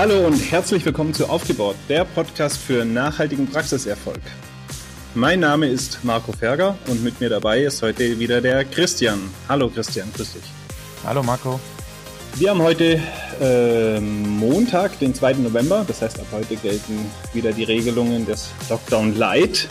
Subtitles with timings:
[0.00, 4.22] Hallo und herzlich willkommen zu Aufgebaut, der Podcast für nachhaltigen Praxiserfolg.
[5.14, 9.20] Mein Name ist Marco Ferger und mit mir dabei ist heute wieder der Christian.
[9.46, 10.42] Hallo Christian, grüß dich.
[11.04, 11.60] Hallo Marco.
[12.36, 12.98] Wir haben heute
[13.42, 15.34] äh, Montag, den 2.
[15.34, 15.84] November.
[15.86, 16.98] Das heißt, ab heute gelten
[17.34, 19.68] wieder die Regelungen des Lockdown Light.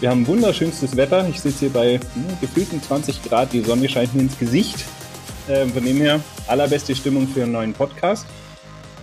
[0.00, 1.26] Wir haben wunderschönstes Wetter.
[1.30, 3.54] Ich sitze hier bei hm, gefühlten 20 Grad.
[3.54, 4.84] Die Sonne scheint mir ins Gesicht.
[5.48, 8.26] Äh, von dem her allerbeste Stimmung für einen neuen Podcast.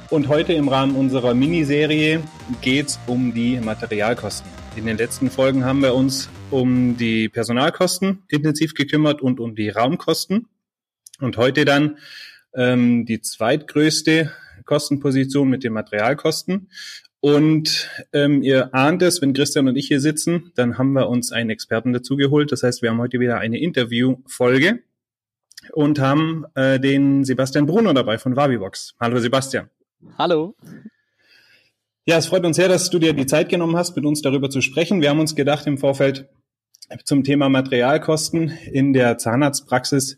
[0.09, 2.23] Und heute im Rahmen unserer Miniserie
[2.61, 4.49] geht es um die Materialkosten.
[4.75, 9.69] In den letzten Folgen haben wir uns um die Personalkosten intensiv gekümmert und um die
[9.69, 10.47] Raumkosten.
[11.19, 11.99] Und heute dann
[12.55, 14.31] ähm, die zweitgrößte
[14.65, 16.71] Kostenposition mit den Materialkosten.
[17.19, 21.31] Und ähm, ihr ahnt es, wenn Christian und ich hier sitzen, dann haben wir uns
[21.31, 22.51] einen Experten dazugeholt.
[22.51, 24.79] Das heißt, wir haben heute wieder eine Interviewfolge
[25.71, 28.95] und haben äh, den Sebastian Bruno dabei von Wabibox.
[28.99, 29.69] Hallo Sebastian.
[30.17, 30.55] Hallo.
[32.05, 34.49] Ja, es freut uns sehr, dass du dir die Zeit genommen hast, mit uns darüber
[34.49, 35.01] zu sprechen.
[35.01, 36.27] Wir haben uns gedacht im Vorfeld
[37.03, 40.17] zum Thema Materialkosten in der Zahnarztpraxis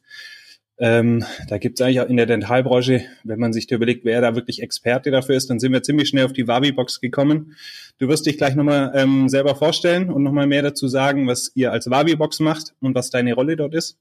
[0.82, 4.20] ähm, da gibt es eigentlich auch in der Dentalbranche, wenn man sich da überlegt, wer
[4.20, 7.56] da wirklich Experte dafür ist, dann sind wir ziemlich schnell auf die Wabi-Box gekommen.
[8.00, 11.72] Du wirst dich gleich nochmal ähm, selber vorstellen und nochmal mehr dazu sagen, was ihr
[11.72, 14.00] als Wabi-Box macht und was deine Rolle dort ist.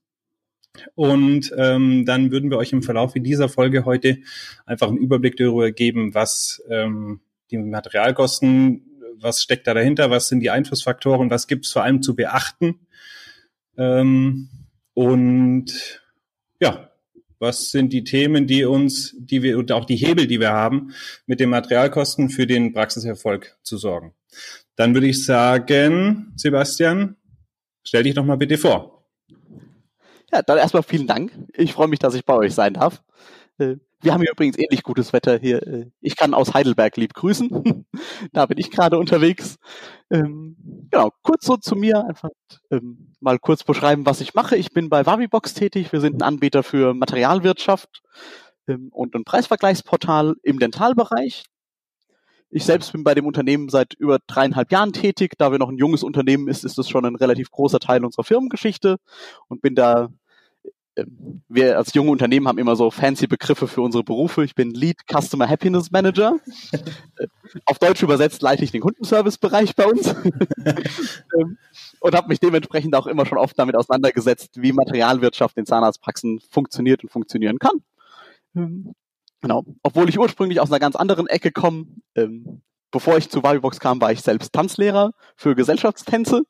[0.95, 4.19] Und ähm, dann würden wir euch im Verlauf dieser Folge heute
[4.67, 10.41] einfach einen Überblick darüber geben, was ähm, die Materialkosten, was steckt da dahinter, was sind
[10.41, 12.87] die Einflussfaktoren, was gibt es vor allem zu beachten.
[13.77, 14.49] Ähm,
[14.95, 16.01] und
[16.61, 16.91] ja,
[17.39, 20.93] was sind die Themen, die uns, die wir und auch die Hebel, die wir haben,
[21.27, 24.15] mit den Materialkosten für den Praxiserfolg zu sorgen.
[24.77, 27.17] Dann würde ich sagen, Sebastian,
[27.83, 29.00] stell dich doch mal bitte vor.
[30.33, 31.33] Ja, dann erstmal vielen Dank.
[31.55, 33.03] Ich freue mich, dass ich bei euch sein darf.
[33.59, 35.67] Äh, wir haben hier übrigens ähnlich gutes Wetter hier.
[35.67, 37.85] Äh, ich kann aus Heidelberg lieb grüßen.
[38.33, 39.59] da bin ich gerade unterwegs.
[40.11, 40.57] Ähm,
[40.91, 42.31] genau, kurz so zu mir, einfach
[42.71, 44.57] ähm, mal kurz beschreiben, was ich mache.
[44.57, 45.93] Ich bin bei Wavibox tätig.
[45.93, 48.03] Wir sind ein Anbieter für Materialwirtschaft
[48.69, 51.45] ähm, und ein Preisvergleichsportal im Dentalbereich.
[52.53, 55.35] Ich selbst bin bei dem Unternehmen seit über dreieinhalb Jahren tätig.
[55.39, 58.25] Da wir noch ein junges Unternehmen ist, ist das schon ein relativ großer Teil unserer
[58.25, 58.97] Firmengeschichte
[59.47, 60.09] und bin da
[61.49, 64.45] wir als junge Unternehmen haben immer so fancy Begriffe für unsere Berufe.
[64.45, 66.37] Ich bin Lead Customer Happiness Manager.
[67.67, 70.07] Auf Deutsch übersetzt leite ich den Kundenservice-Bereich bei uns
[71.39, 71.59] ähm,
[72.01, 77.03] und habe mich dementsprechend auch immer schon oft damit auseinandergesetzt, wie Materialwirtschaft in Zahnarztpraxen funktioniert
[77.03, 77.83] und funktionieren kann.
[78.57, 78.95] Ähm,
[79.41, 79.65] genau.
[79.83, 81.87] Obwohl ich ursprünglich aus einer ganz anderen Ecke komme.
[82.91, 86.43] Bevor ich zu Wabibox kam, war ich selbst Tanzlehrer für Gesellschaftstänze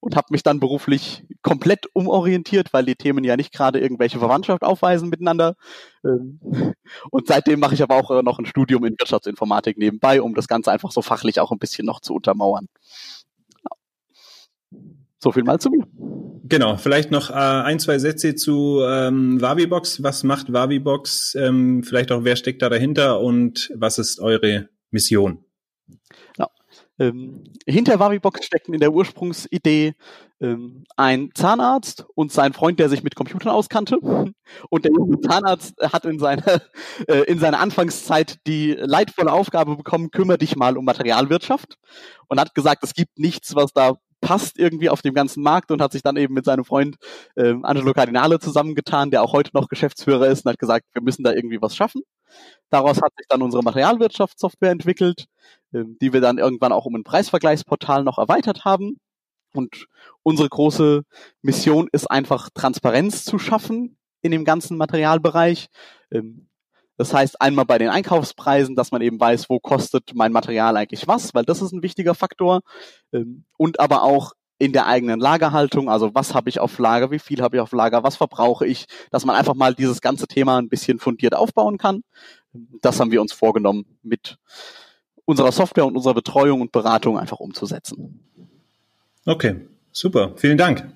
[0.00, 4.62] und habe mich dann beruflich komplett umorientiert, weil die Themen ja nicht gerade irgendwelche Verwandtschaft
[4.62, 5.56] aufweisen miteinander.
[6.04, 6.40] Ähm,
[7.10, 10.48] und seitdem mache ich aber auch äh, noch ein Studium in Wirtschaftsinformatik nebenbei, um das
[10.48, 12.66] Ganze einfach so fachlich auch ein bisschen noch zu untermauern.
[15.18, 15.86] So viel mal zu mir.
[16.44, 20.02] Genau, vielleicht noch äh, ein, zwei Sätze zu ähm, Wavibox.
[20.02, 21.34] Was macht Wavibox?
[21.34, 25.44] Ähm, vielleicht auch, wer steckt da dahinter und was ist eure Mission?
[27.00, 29.94] Ähm, hinter Wavibox steckten in der Ursprungsidee
[30.40, 33.98] ähm, ein Zahnarzt und sein Freund, der sich mit Computern auskannte.
[34.68, 36.60] Und der junge Zahnarzt hat in seiner,
[37.08, 41.78] äh, in seiner Anfangszeit die leidvolle Aufgabe bekommen, kümmere dich mal um Materialwirtschaft.
[42.28, 45.80] Und hat gesagt, es gibt nichts, was da passt irgendwie auf dem ganzen Markt und
[45.80, 46.96] hat sich dann eben mit seinem Freund
[47.36, 51.24] äh, Angelo Cardinale zusammengetan, der auch heute noch Geschäftsführer ist und hat gesagt, wir müssen
[51.24, 52.02] da irgendwie was schaffen.
[52.68, 55.26] Daraus hat sich dann unsere Materialwirtschaftssoftware entwickelt,
[55.72, 58.98] die wir dann irgendwann auch um ein Preisvergleichsportal noch erweitert haben.
[59.52, 59.86] Und
[60.22, 61.02] unsere große
[61.42, 65.68] Mission ist einfach Transparenz zu schaffen in dem ganzen Materialbereich.
[66.10, 66.48] Ähm,
[66.96, 71.08] das heißt einmal bei den Einkaufspreisen, dass man eben weiß, wo kostet mein Material eigentlich
[71.08, 72.60] was, weil das ist ein wichtiger Faktor.
[73.12, 77.18] Ähm, und aber auch in der eigenen Lagerhaltung, also was habe ich auf Lager, wie
[77.18, 80.58] viel habe ich auf Lager, was verbrauche ich, dass man einfach mal dieses ganze Thema
[80.58, 82.02] ein bisschen fundiert aufbauen kann.
[82.82, 84.36] Das haben wir uns vorgenommen, mit
[85.24, 88.20] unserer Software und unserer Betreuung und Beratung einfach umzusetzen.
[89.26, 89.56] Okay,
[89.92, 90.86] super, vielen Dank.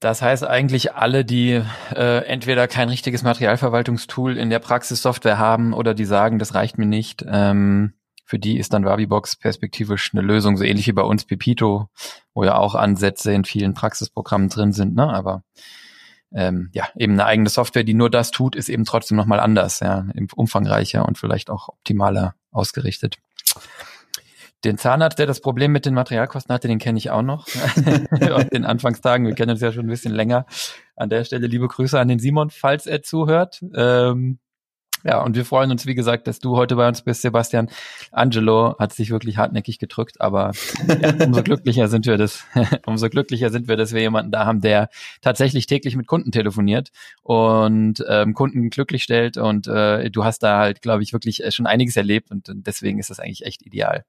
[0.00, 1.62] Das heißt eigentlich alle, die
[1.94, 6.86] äh, entweder kein richtiges Materialverwaltungstool in der Praxissoftware haben oder die sagen, das reicht mir
[6.86, 7.94] nicht, ähm,
[8.26, 11.88] für die ist dann Wabibox perspektivisch eine Lösung, so ähnlich wie bei uns Pepito,
[12.34, 15.08] wo ja auch Ansätze in vielen Praxisprogrammen drin sind, ne?
[15.08, 15.42] Aber
[16.34, 19.80] ähm, ja, eben eine eigene Software, die nur das tut, ist eben trotzdem nochmal anders,
[19.80, 20.04] ja,
[20.34, 23.16] umfangreicher und vielleicht auch optimaler ausgerichtet.
[24.64, 27.46] Den Zahnarzt, der das Problem mit den Materialkosten hatte, den kenne ich auch noch
[28.32, 29.26] aus den Anfangstagen.
[29.26, 30.46] Wir kennen uns ja schon ein bisschen länger.
[30.96, 33.62] An der Stelle liebe Grüße an den Simon, falls er zuhört.
[33.74, 34.38] Ähm,
[35.06, 37.68] Ja, und wir freuen uns, wie gesagt, dass du heute bei uns bist, Sebastian.
[38.10, 40.50] Angelo hat sich wirklich hartnäckig gedrückt, aber
[41.00, 42.44] ja, umso glücklicher sind wir das,
[42.86, 44.88] umso glücklicher sind wir, dass wir jemanden da haben, der
[45.20, 46.90] tatsächlich täglich mit Kunden telefoniert
[47.22, 49.36] und ähm, Kunden glücklich stellt.
[49.36, 52.66] Und äh, du hast da halt, glaube ich, wirklich äh, schon einiges erlebt und, und
[52.66, 54.04] deswegen ist das eigentlich echt ideal.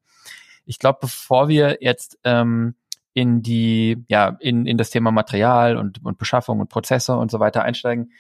[0.66, 2.74] Ich glaube, bevor wir jetzt ähm,
[3.14, 7.40] in die, ja, in, in das Thema Material und, und Beschaffung und Prozesse und so
[7.40, 8.12] weiter einsteigen,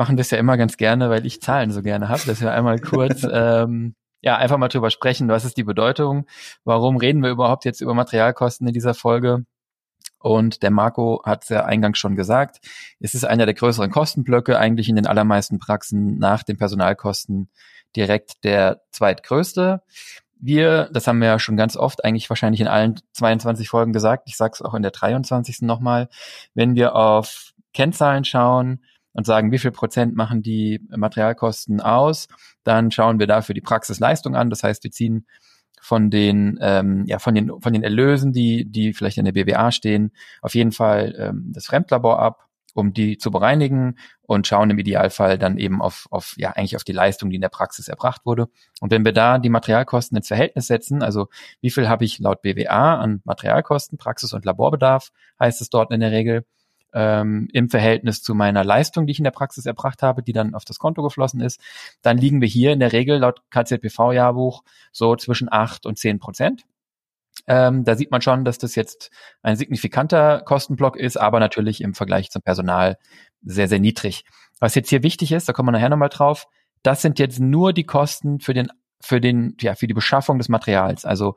[0.00, 2.78] machen das ja immer ganz gerne, weil ich Zahlen so gerne habe, dass wir einmal
[2.78, 6.24] kurz ähm, ja einfach mal drüber sprechen, was ist die Bedeutung,
[6.64, 9.44] warum reden wir überhaupt jetzt über Materialkosten in dieser Folge.
[10.18, 12.66] Und der Marco hat ja eingangs schon gesagt,
[12.98, 17.50] es ist einer der größeren Kostenblöcke, eigentlich in den allermeisten Praxen nach den Personalkosten
[17.94, 19.82] direkt der zweitgrößte.
[20.38, 24.28] Wir, das haben wir ja schon ganz oft, eigentlich wahrscheinlich in allen 22 Folgen gesagt,
[24.28, 25.60] ich sage es auch in der 23.
[25.60, 26.08] nochmal,
[26.54, 28.80] wenn wir auf Kennzahlen schauen,
[29.12, 32.28] und sagen, wie viel Prozent machen die Materialkosten aus.
[32.64, 34.50] Dann schauen wir dafür die Praxisleistung an.
[34.50, 35.26] Das heißt, wir ziehen
[35.80, 39.72] von den, ähm, ja, von den, von den Erlösen, die, die vielleicht in der BWA
[39.72, 40.12] stehen,
[40.42, 45.38] auf jeden Fall ähm, das Fremdlabor ab, um die zu bereinigen und schauen im Idealfall
[45.38, 48.48] dann eben auf, auf, ja, eigentlich auf die Leistung, die in der Praxis erbracht wurde.
[48.80, 51.28] Und wenn wir da die Materialkosten ins Verhältnis setzen, also
[51.60, 55.10] wie viel habe ich laut BWA an Materialkosten, Praxis- und Laborbedarf,
[55.40, 56.44] heißt es dort in der Regel,
[56.92, 60.54] ähm, im Verhältnis zu meiner Leistung, die ich in der Praxis erbracht habe, die dann
[60.54, 61.60] auf das Konto geflossen ist,
[62.02, 66.64] dann liegen wir hier in der Regel laut KZBV-Jahrbuch so zwischen acht und zehn Prozent.
[67.46, 69.10] Ähm, da sieht man schon, dass das jetzt
[69.42, 72.98] ein signifikanter Kostenblock ist, aber natürlich im Vergleich zum Personal
[73.42, 74.24] sehr, sehr niedrig.
[74.58, 76.46] Was jetzt hier wichtig ist, da kommen wir nachher nochmal drauf,
[76.82, 78.68] das sind jetzt nur die Kosten für den,
[79.00, 81.04] für den, ja, für die Beschaffung des Materials.
[81.04, 81.36] Also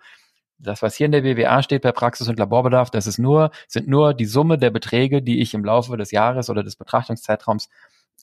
[0.63, 3.87] das, was hier in der BWA steht per Praxis- und Laborbedarf, das ist nur, sind
[3.87, 7.69] nur die Summe der Beträge, die ich im Laufe des Jahres oder des Betrachtungszeitraums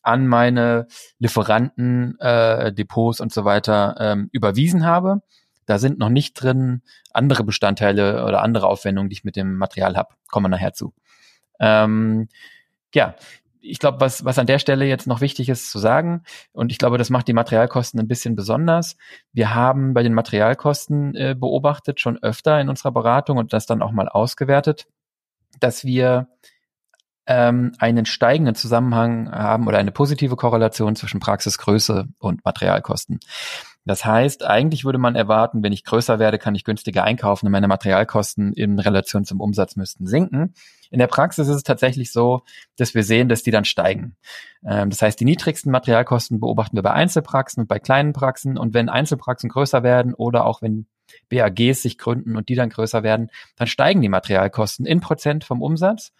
[0.02, 0.86] an meine
[1.18, 5.22] Lieferanten, äh, Depots und so weiter ähm, überwiesen habe.
[5.66, 6.82] Da sind noch nicht drin
[7.12, 10.14] andere Bestandteile oder andere Aufwendungen, die ich mit dem Material habe.
[10.28, 10.94] Kommen wir nachher zu.
[11.60, 12.28] Ähm,
[12.94, 13.14] ja,
[13.60, 16.22] ich glaube, was, was an der Stelle jetzt noch wichtig ist zu sagen,
[16.52, 18.96] und ich glaube, das macht die Materialkosten ein bisschen besonders.
[19.32, 23.82] Wir haben bei den Materialkosten äh, beobachtet, schon öfter in unserer Beratung und das dann
[23.82, 24.86] auch mal ausgewertet,
[25.60, 26.28] dass wir
[27.26, 33.20] ähm, einen steigenden Zusammenhang haben oder eine positive Korrelation zwischen Praxisgröße und Materialkosten.
[33.86, 37.52] Das heißt, eigentlich würde man erwarten, wenn ich größer werde, kann ich günstiger einkaufen und
[37.52, 40.54] meine Materialkosten in Relation zum Umsatz müssten sinken.
[40.90, 42.42] In der Praxis ist es tatsächlich so,
[42.76, 44.16] dass wir sehen, dass die dann steigen.
[44.66, 48.58] Ähm, das heißt, die niedrigsten Materialkosten beobachten wir bei Einzelpraxen und bei kleinen Praxen.
[48.58, 50.86] Und wenn Einzelpraxen größer werden oder auch wenn
[51.28, 55.62] BAGs sich gründen und die dann größer werden, dann steigen die Materialkosten in Prozent vom
[55.62, 56.12] Umsatz.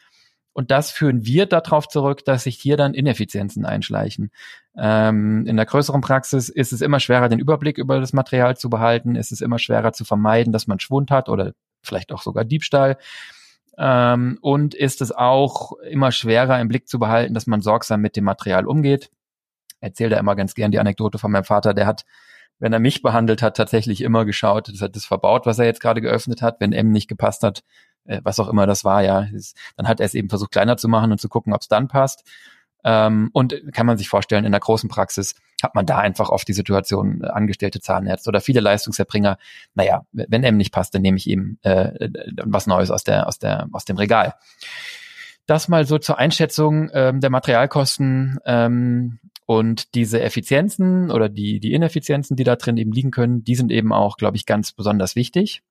[0.53, 4.31] Und das führen wir darauf zurück, dass sich hier dann Ineffizienzen einschleichen.
[4.77, 8.71] Ähm, in der größeren Praxis ist es immer schwerer, den Überblick über das Material zu
[8.71, 9.17] behalten.
[9.17, 11.53] Es ist immer schwerer zu vermeiden, dass man Schwund hat oder
[11.83, 12.97] vielleicht auch sogar Diebstahl.
[13.79, 18.17] Ähm, und ist es auch immer schwerer im Blick zu behalten, dass man sorgsam mit
[18.17, 19.11] dem Material umgeht.
[19.81, 22.05] Erzähle da immer ganz gern die Anekdote von meinem Vater, der hat
[22.61, 25.81] wenn er mich behandelt hat, tatsächlich immer geschaut, das hat das verbaut, was er jetzt
[25.81, 26.61] gerade geöffnet hat.
[26.61, 27.65] Wenn M nicht gepasst hat,
[28.05, 29.27] äh, was auch immer das war, ja,
[29.77, 31.89] dann hat er es eben versucht kleiner zu machen und zu gucken, ob es dann
[31.89, 32.23] passt.
[32.85, 36.49] Ähm, und kann man sich vorstellen, in der großen Praxis hat man da einfach oft
[36.49, 39.39] die Situation, äh, angestellte Zahnärzte oder viele Leistungserbringer,
[39.75, 42.11] naja, wenn M nicht passt, dann nehme ich eben äh, äh,
[42.45, 44.35] was Neues aus der, aus der, aus dem Regal.
[45.47, 51.73] Das mal so zur Einschätzung ähm, der Materialkosten ähm, und diese Effizienzen oder die, die
[51.73, 55.17] Ineffizienzen, die da drin eben liegen können, die sind eben auch, glaube ich, ganz besonders
[55.17, 55.63] wichtig.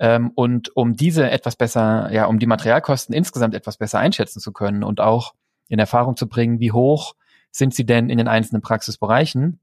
[0.00, 4.50] Ähm, und um diese etwas besser, ja, um die Materialkosten insgesamt etwas besser einschätzen zu
[4.50, 5.34] können und auch
[5.70, 7.14] in Erfahrung zu bringen, wie hoch
[7.50, 9.60] sind sie denn in den einzelnen Praxisbereichen,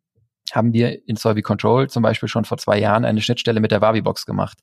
[0.52, 3.82] haben wir in Solvi Control zum Beispiel schon vor zwei Jahren eine Schnittstelle mit der
[3.82, 4.58] Wavibox gemacht.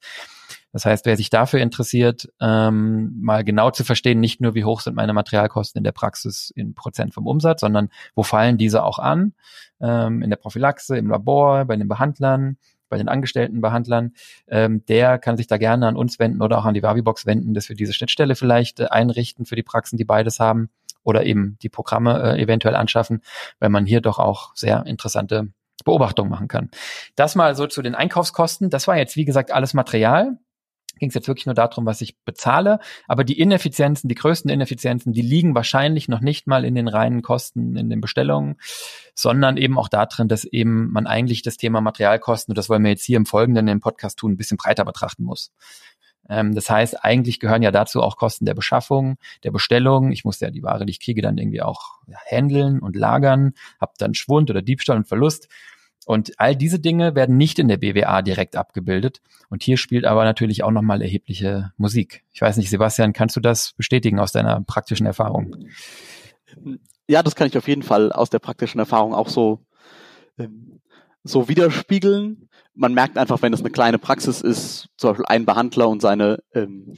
[0.73, 4.81] Das heißt, wer sich dafür interessiert, ähm, mal genau zu verstehen, nicht nur wie hoch
[4.81, 8.99] sind meine Materialkosten in der Praxis in Prozent vom Umsatz, sondern wo fallen diese auch
[8.99, 9.35] an,
[9.81, 12.57] ähm, in der Prophylaxe, im Labor, bei den Behandlern,
[12.89, 14.15] bei den angestellten Behandlern,
[14.49, 17.55] ähm, der kann sich da gerne an uns wenden oder auch an die Wavibox wenden,
[17.55, 20.71] dass wir diese Schnittstelle vielleicht äh, einrichten für die Praxen, die beides haben
[21.05, 23.23] oder eben die Programme äh, eventuell anschaffen,
[23.61, 25.49] weil man hier doch auch sehr interessante
[25.85, 26.71] Beobachtungen machen kann.
[27.15, 28.71] Das mal so zu den Einkaufskosten.
[28.71, 30.39] Das war jetzt, wie gesagt, alles Material
[30.99, 32.79] ging es jetzt wirklich nur darum, was ich bezahle.
[33.09, 37.23] Aber die Ineffizienzen, die größten Ineffizienzen, die liegen wahrscheinlich noch nicht mal in den reinen
[37.23, 38.57] Kosten, in den Bestellungen,
[39.15, 42.91] sondern eben auch darin, dass eben man eigentlich das Thema Materialkosten, und das wollen wir
[42.91, 45.53] jetzt hier im Folgenden im Podcast tun, ein bisschen breiter betrachten muss.
[46.29, 50.13] Ähm, das heißt, eigentlich gehören ja dazu auch Kosten der Beschaffung, der Bestellung.
[50.13, 51.99] Ich muss ja die Ware, die ich kriege, dann irgendwie auch
[52.31, 55.49] handeln und lagern, habe dann Schwund oder Diebstahl und Verlust.
[56.07, 59.21] Und all diese Dinge werden nicht in der BWA direkt abgebildet.
[59.49, 62.25] Und hier spielt aber natürlich auch nochmal erhebliche Musik.
[62.33, 65.57] Ich weiß nicht, Sebastian, kannst du das bestätigen aus deiner praktischen Erfahrung?
[67.09, 69.61] Ja, das kann ich auf jeden Fall aus der praktischen Erfahrung auch so,
[70.39, 70.81] ähm,
[71.23, 72.49] so widerspiegeln.
[72.75, 76.39] Man merkt einfach, wenn es eine kleine Praxis ist, zum Beispiel ein Behandler und seine
[76.53, 76.97] ähm,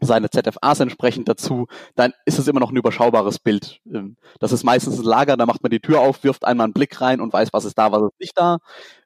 [0.00, 3.80] seine ZFAs entsprechend dazu, dann ist es immer noch ein überschaubares Bild.
[3.92, 6.72] Ähm, das ist meistens ein Lager, da macht man die Tür auf, wirft einmal einen
[6.72, 8.58] Blick rein und weiß, was ist da, was ist nicht da.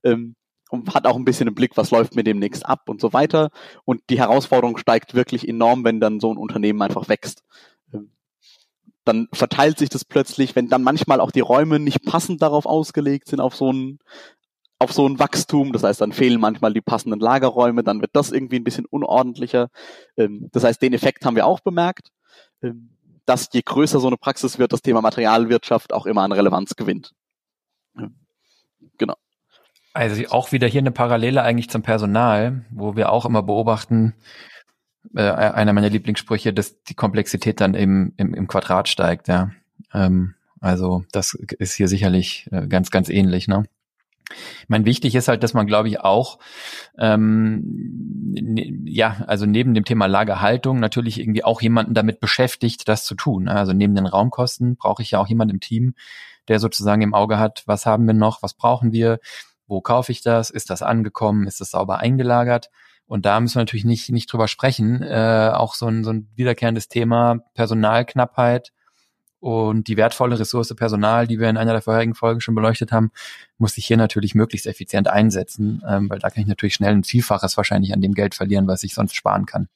[0.04, 0.36] Ähm,
[0.70, 3.50] und hat auch ein bisschen einen Blick, was läuft mir demnächst ab und so weiter.
[3.84, 7.42] Und die Herausforderung steigt wirklich enorm, wenn dann so ein Unternehmen einfach wächst.
[7.92, 8.10] Ähm,
[9.04, 13.28] dann verteilt sich das plötzlich, wenn dann manchmal auch die Räume nicht passend darauf ausgelegt
[13.28, 13.98] sind, auf so ein,
[14.84, 15.72] auf so ein Wachstum.
[15.72, 19.68] Das heißt, dann fehlen manchmal die passenden Lagerräume, dann wird das irgendwie ein bisschen unordentlicher.
[20.16, 22.10] Ähm, das heißt, den Effekt haben wir auch bemerkt,
[22.62, 22.90] ähm,
[23.26, 27.12] dass je größer so eine Praxis wird, das Thema Materialwirtschaft auch immer an Relevanz gewinnt.
[28.98, 29.14] Genau.
[29.92, 34.14] Also auch wieder hier eine Parallele eigentlich zum Personal, wo wir auch immer beobachten,
[35.14, 39.50] äh, einer meiner Lieblingssprüche, dass die Komplexität dann im, im, im Quadrat steigt, ja.
[39.92, 43.64] Ähm, also das ist hier sicherlich äh, ganz, ganz ähnlich, ne?
[44.30, 46.38] Ich meine, wichtig ist halt, dass man, glaube ich, auch
[46.98, 47.62] ähm,
[48.32, 53.14] ne, ja, also neben dem Thema Lagerhaltung natürlich irgendwie auch jemanden damit beschäftigt, das zu
[53.14, 53.48] tun.
[53.48, 55.94] Also neben den Raumkosten brauche ich ja auch jemanden im Team,
[56.48, 59.18] der sozusagen im Auge hat, was haben wir noch, was brauchen wir,
[59.66, 62.70] wo kaufe ich das, ist das angekommen, ist das sauber eingelagert.
[63.06, 65.02] Und da müssen wir natürlich nicht, nicht drüber sprechen.
[65.02, 68.72] Äh, auch so ein, so ein wiederkehrendes Thema Personalknappheit
[69.44, 73.10] und die wertvolle Ressource Personal, die wir in einer der vorherigen Folgen schon beleuchtet haben,
[73.58, 77.04] muss ich hier natürlich möglichst effizient einsetzen, ähm, weil da kann ich natürlich schnell ein
[77.04, 79.68] Vielfaches wahrscheinlich an dem Geld verlieren, was ich sonst sparen kann.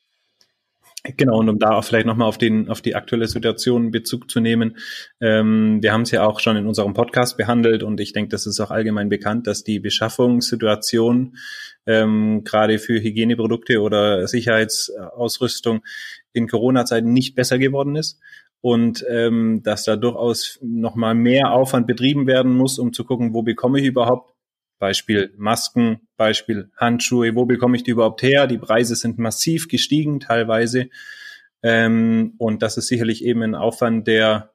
[1.18, 4.40] Genau, und um da auch vielleicht nochmal auf, den, auf die aktuelle Situation Bezug zu
[4.40, 4.78] nehmen.
[5.20, 8.46] Ähm, wir haben es ja auch schon in unserem Podcast behandelt und ich denke, das
[8.46, 11.36] ist auch allgemein bekannt, dass die Beschaffungssituation
[11.84, 15.84] ähm, gerade für Hygieneprodukte oder Sicherheitsausrüstung
[16.32, 18.18] in Corona-Zeiten nicht besser geworden ist
[18.60, 23.42] und ähm, dass da durchaus nochmal mehr Aufwand betrieben werden muss, um zu gucken, wo
[23.42, 24.34] bekomme ich überhaupt
[24.78, 28.46] Beispiel Masken, Beispiel Handschuhe, wo bekomme ich die überhaupt her?
[28.46, 30.88] Die Preise sind massiv gestiegen teilweise.
[31.62, 34.52] Ähm, und das ist sicherlich eben ein Aufwand, der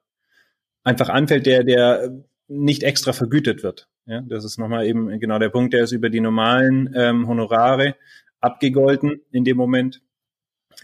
[0.82, 3.88] einfach anfällt, der, der nicht extra vergütet wird.
[4.06, 7.96] Ja, das ist nochmal eben genau der Punkt, der ist über die normalen ähm, Honorare
[8.40, 10.02] abgegolten in dem Moment.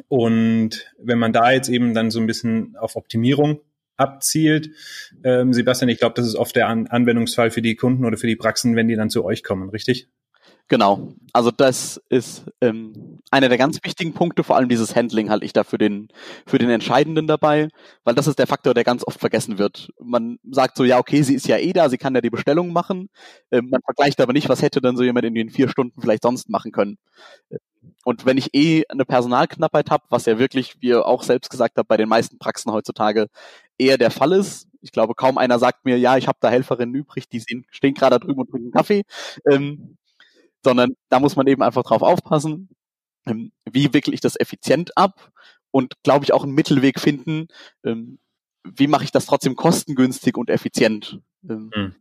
[0.08, 3.60] Und wenn man da jetzt eben dann so ein bisschen auf Optimierung
[3.96, 4.70] abzielt,
[5.24, 8.26] ähm, Sebastian, ich glaube, das ist oft der An Anwendungsfall für die Kunden oder für
[8.26, 10.08] die Praxen, wenn die dann zu euch kommen, richtig?
[10.70, 11.14] Genau.
[11.32, 15.52] Also das ist ähm, einer der ganz wichtigen Punkte, vor allem dieses Handling halte ich
[15.52, 16.06] da für den,
[16.46, 17.68] für den Entscheidenden dabei,
[18.04, 19.90] weil das ist der Faktor, der ganz oft vergessen wird.
[19.98, 22.72] Man sagt so, ja, okay, sie ist ja eh da, sie kann ja die Bestellung
[22.72, 23.08] machen.
[23.50, 26.22] Ähm, man vergleicht aber nicht, was hätte dann so jemand in den vier Stunden vielleicht
[26.22, 26.98] sonst machen können.
[28.04, 31.76] Und wenn ich eh eine Personalknappheit habe, was ja wirklich, wie ihr auch selbst gesagt
[31.76, 33.26] habt, bei den meisten Praxen heutzutage
[33.78, 34.68] eher der Fall ist.
[34.80, 38.18] Ich glaube, kaum einer sagt mir, ja, ich habe da Helferinnen übrig, die stehen gerade
[38.18, 39.02] da drüben und trinken Kaffee.
[39.50, 39.98] Ähm,
[40.64, 42.70] sondern da muss man eben einfach drauf aufpassen,
[43.26, 45.32] ähm, wie wickle ich das effizient ab
[45.70, 47.48] und glaube ich auch einen Mittelweg finden,
[47.84, 48.18] ähm,
[48.64, 51.20] wie mache ich das trotzdem kostengünstig und effizient.
[51.42, 51.94] Mhm.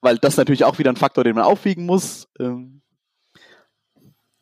[0.00, 2.28] Weil das natürlich auch wieder ein Faktor, den man aufwiegen muss.
[2.38, 2.82] Ähm,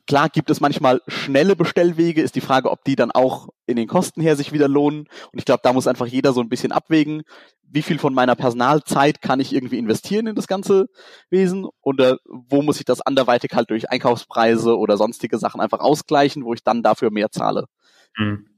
[0.08, 3.86] Klar gibt es manchmal schnelle Bestellwege, ist die Frage, ob die dann auch in den
[3.86, 5.00] Kosten her sich wieder lohnen.
[5.00, 7.24] Und ich glaube, da muss einfach jeder so ein bisschen abwägen,
[7.62, 10.86] wie viel von meiner Personalzeit kann ich irgendwie investieren in das ganze
[11.28, 16.42] Wesen oder wo muss ich das anderweitig halt durch Einkaufspreise oder sonstige Sachen einfach ausgleichen,
[16.42, 17.66] wo ich dann dafür mehr zahle.
[18.16, 18.57] Mhm.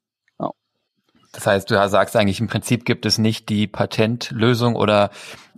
[1.33, 5.11] Das heißt, du sagst eigentlich, im Prinzip gibt es nicht die Patentlösung oder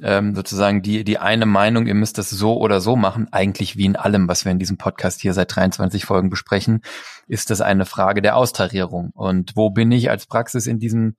[0.03, 3.29] ähm, sozusagen die, die eine Meinung, ihr müsst das so oder so machen.
[3.33, 6.83] Eigentlich wie in allem, was wir in diesem Podcast hier seit 23 Folgen besprechen,
[7.27, 9.13] ist das eine Frage der Austarierung.
[9.15, 11.17] Und wo bin ich als Praxis in diesem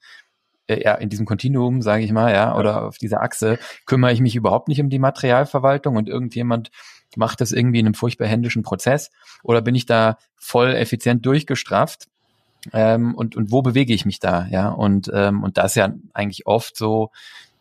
[0.67, 4.21] äh, ja, in diesem Kontinuum, sage ich mal, ja, oder auf dieser Achse, kümmere ich
[4.21, 6.69] mich überhaupt nicht um die Materialverwaltung und irgendjemand
[7.15, 9.11] macht das irgendwie in einem furchtbar händischen Prozess
[9.43, 12.07] oder bin ich da voll effizient durchgestrafft
[12.71, 15.93] ähm, und, und wo bewege ich mich da, ja, und, ähm, und das ist ja
[16.13, 17.11] eigentlich oft so,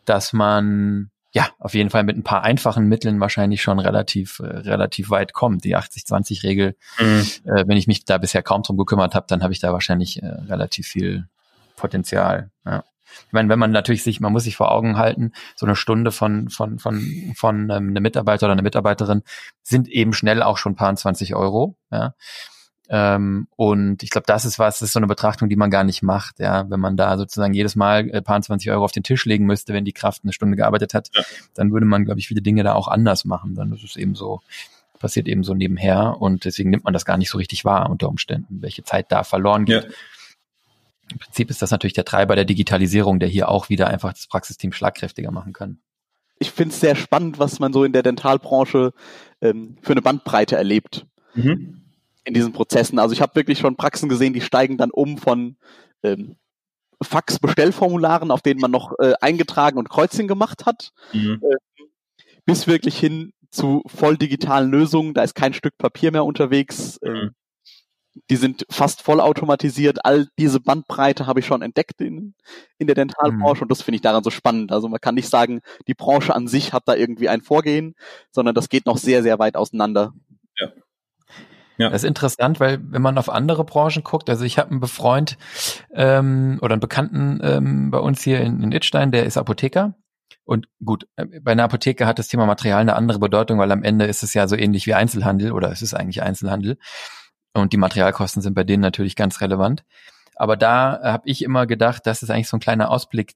[0.05, 4.45] dass man ja, auf jeden Fall mit ein paar einfachen Mitteln wahrscheinlich schon relativ, äh,
[4.45, 5.63] relativ weit kommt.
[5.63, 7.27] Die 80-20-Regel, mhm.
[7.45, 10.21] äh, wenn ich mich da bisher kaum drum gekümmert habe, dann habe ich da wahrscheinlich
[10.21, 11.27] äh, relativ viel
[11.75, 12.51] Potenzial.
[12.65, 12.83] Ja.
[13.27, 16.11] Ich meine, wenn man natürlich sich, man muss sich vor Augen halten, so eine Stunde
[16.11, 19.23] von, von, von, von ähm, einem Mitarbeiter oder einer Mitarbeiterin
[19.63, 21.75] sind eben schnell auch schon paar 20 Euro.
[21.91, 22.13] Ja.
[22.89, 25.83] Ähm, und ich glaube, das ist was, das ist so eine Betrachtung, die man gar
[25.83, 26.69] nicht macht, ja.
[26.69, 29.73] Wenn man da sozusagen jedes Mal äh, paar 20 Euro auf den Tisch legen müsste,
[29.73, 31.23] wenn die Kraft eine Stunde gearbeitet hat, ja.
[31.53, 33.55] dann würde man, glaube ich, viele Dinge da auch anders machen.
[33.55, 34.41] Dann ist es eben so,
[34.99, 38.09] passiert eben so nebenher und deswegen nimmt man das gar nicht so richtig wahr unter
[38.09, 39.83] Umständen, welche Zeit da verloren geht.
[39.83, 39.89] Ja.
[41.11, 44.27] Im Prinzip ist das natürlich der Treiber der Digitalisierung, der hier auch wieder einfach das
[44.27, 45.79] Praxisteam schlagkräftiger machen kann.
[46.39, 48.93] Ich finde es sehr spannend, was man so in der Dentalbranche
[49.41, 51.05] ähm, für eine Bandbreite erlebt.
[51.35, 51.82] Mhm
[52.25, 52.99] in diesen Prozessen.
[52.99, 55.57] Also ich habe wirklich schon Praxen gesehen, die steigen dann um von
[56.03, 56.37] ähm,
[57.01, 61.41] Fax-Bestellformularen, auf denen man noch äh, eingetragen und Kreuzchen gemacht hat, mhm.
[61.41, 61.83] äh,
[62.45, 65.13] bis wirklich hin zu voll digitalen Lösungen.
[65.13, 66.97] Da ist kein Stück Papier mehr unterwegs.
[66.97, 67.31] Äh, mhm.
[68.29, 70.05] Die sind fast vollautomatisiert.
[70.05, 72.35] All diese Bandbreite habe ich schon entdeckt in,
[72.77, 73.63] in der Dentalbranche mhm.
[73.63, 74.71] und das finde ich daran so spannend.
[74.71, 77.95] Also man kann nicht sagen, die Branche an sich hat da irgendwie ein Vorgehen,
[78.31, 80.13] sondern das geht noch sehr, sehr weit auseinander.
[80.59, 80.71] Ja.
[81.77, 81.89] Ja.
[81.89, 85.37] Das ist interessant, weil wenn man auf andere Branchen guckt, also ich habe einen Befreund
[85.93, 89.95] ähm, oder einen Bekannten ähm, bei uns hier in, in Itstein, der ist Apotheker.
[90.45, 93.83] Und gut, äh, bei einer Apotheke hat das Thema Material eine andere Bedeutung, weil am
[93.83, 96.77] Ende ist es ja so ähnlich wie Einzelhandel oder es ist eigentlich Einzelhandel.
[97.53, 99.83] Und die Materialkosten sind bei denen natürlich ganz relevant.
[100.35, 103.35] Aber da habe ich immer gedacht, das ist eigentlich so ein kleiner Ausblick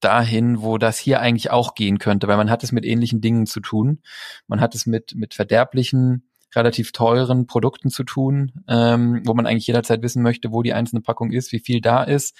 [0.00, 3.46] dahin, wo das hier eigentlich auch gehen könnte, weil man hat es mit ähnlichen Dingen
[3.46, 4.02] zu tun.
[4.48, 9.66] Man hat es mit, mit verderblichen relativ teuren Produkten zu tun, ähm, wo man eigentlich
[9.66, 12.36] jederzeit wissen möchte, wo die einzelne Packung ist, wie viel da ist.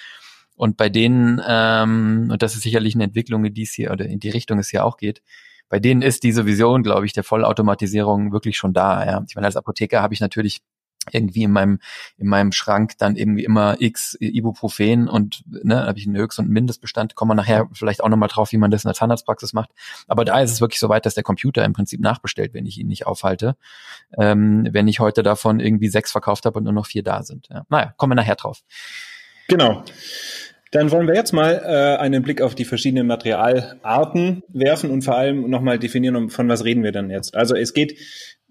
[0.55, 4.07] Und bei denen, ähm, und das ist sicherlich eine Entwicklung, in die es hier oder
[4.07, 5.23] in die Richtung es hier auch geht,
[5.69, 9.07] bei denen ist diese Vision, glaube ich, der Vollautomatisierung wirklich schon da.
[9.07, 9.25] Ja.
[9.27, 10.61] Ich meine, als Apotheker habe ich natürlich
[11.11, 11.79] irgendwie in meinem
[12.17, 16.49] in meinem Schrank dann irgendwie immer X Ibuprofen und ne, habe ich einen Höchst- und
[16.49, 17.15] Mindestbestand.
[17.15, 19.71] Kommen wir nachher vielleicht auch nochmal drauf, wie man das in der Zahnarztpraxis macht.
[20.07, 22.79] Aber da ist es wirklich so weit, dass der Computer im Prinzip nachbestellt, wenn ich
[22.79, 23.57] ihn nicht aufhalte.
[24.19, 27.49] Ähm, wenn ich heute davon irgendwie sechs verkauft habe und nur noch vier da sind.
[27.51, 27.65] Ja.
[27.69, 28.63] Naja, kommen wir nachher drauf.
[29.49, 29.85] Genau.
[30.73, 35.17] Dann wollen wir jetzt mal äh, einen Blick auf die verschiedenen Materialarten werfen und vor
[35.17, 37.35] allem nochmal definieren, von was reden wir denn jetzt.
[37.35, 37.99] Also es geht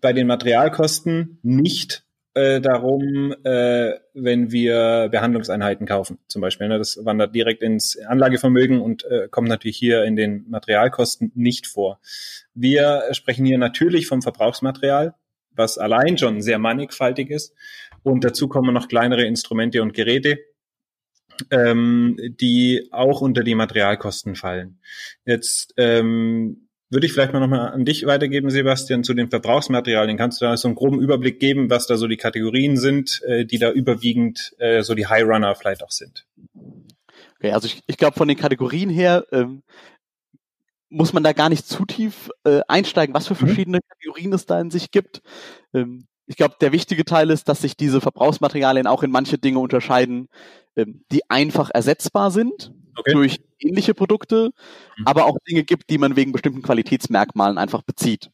[0.02, 6.68] bei den Materialkosten nicht äh, darum, äh, wenn wir Behandlungseinheiten kaufen, zum Beispiel.
[6.68, 6.78] Ne?
[6.78, 12.00] Das wandert direkt ins Anlagevermögen und äh, kommt natürlich hier in den Materialkosten nicht vor.
[12.54, 15.16] Wir sprechen hier natürlich vom Verbrauchsmaterial,
[15.52, 17.54] was allein schon sehr mannigfaltig ist.
[18.04, 20.40] Und dazu kommen noch kleinere Instrumente und Geräte,
[21.52, 24.80] ähm, die auch unter die Materialkosten fallen.
[25.26, 30.18] Jetzt ähm, würde ich vielleicht mal nochmal an dich weitergeben, Sebastian, zu den Verbrauchsmaterialien.
[30.18, 33.46] Kannst du da so einen groben Überblick geben, was da so die Kategorien sind, äh,
[33.46, 36.26] die da überwiegend äh, so die High Runner vielleicht auch sind?
[37.38, 39.64] Okay, also ich, ich glaube, von den Kategorien her ähm,
[40.90, 43.48] muss man da gar nicht zu tief äh, einsteigen, was für mhm.
[43.48, 43.88] verschiedene mhm.
[43.88, 45.22] Kategorien es da in sich gibt.
[45.74, 49.60] Ähm, ich glaube, der wichtige Teil ist, dass sich diese Verbrauchsmaterialien auch in manche Dinge
[49.60, 50.28] unterscheiden,
[50.76, 53.14] ähm, die einfach ersetzbar sind okay.
[53.14, 54.52] durch ähnliche Produkte,
[54.98, 55.08] mhm.
[55.08, 58.30] aber auch Dinge gibt, die man wegen bestimmten Qualitätsmerkmalen einfach bezieht.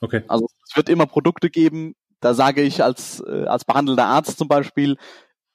[0.00, 0.22] Okay.
[0.28, 4.48] Also es wird immer Produkte geben, da sage ich als, äh, als behandelnder Arzt zum
[4.48, 4.96] Beispiel,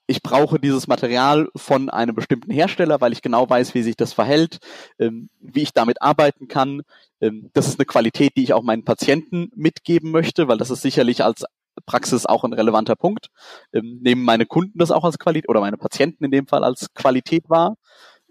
[0.08, 4.14] ich brauche dieses Material von einem bestimmten Hersteller, weil ich genau weiß, wie sich das
[4.14, 4.60] verhält,
[5.00, 6.84] ähm, wie ich damit arbeiten kann.
[7.22, 10.84] Ähm, das ist eine Qualität, die ich auch meinen Patienten mitgeben möchte, weil das ist
[10.84, 11.46] sicherlich als
[11.86, 13.30] Praxis auch ein relevanter Punkt.
[13.74, 16.94] Ähm, nehmen meine Kunden das auch als Qualität oder meine Patienten in dem Fall als
[16.94, 17.76] Qualität wahr.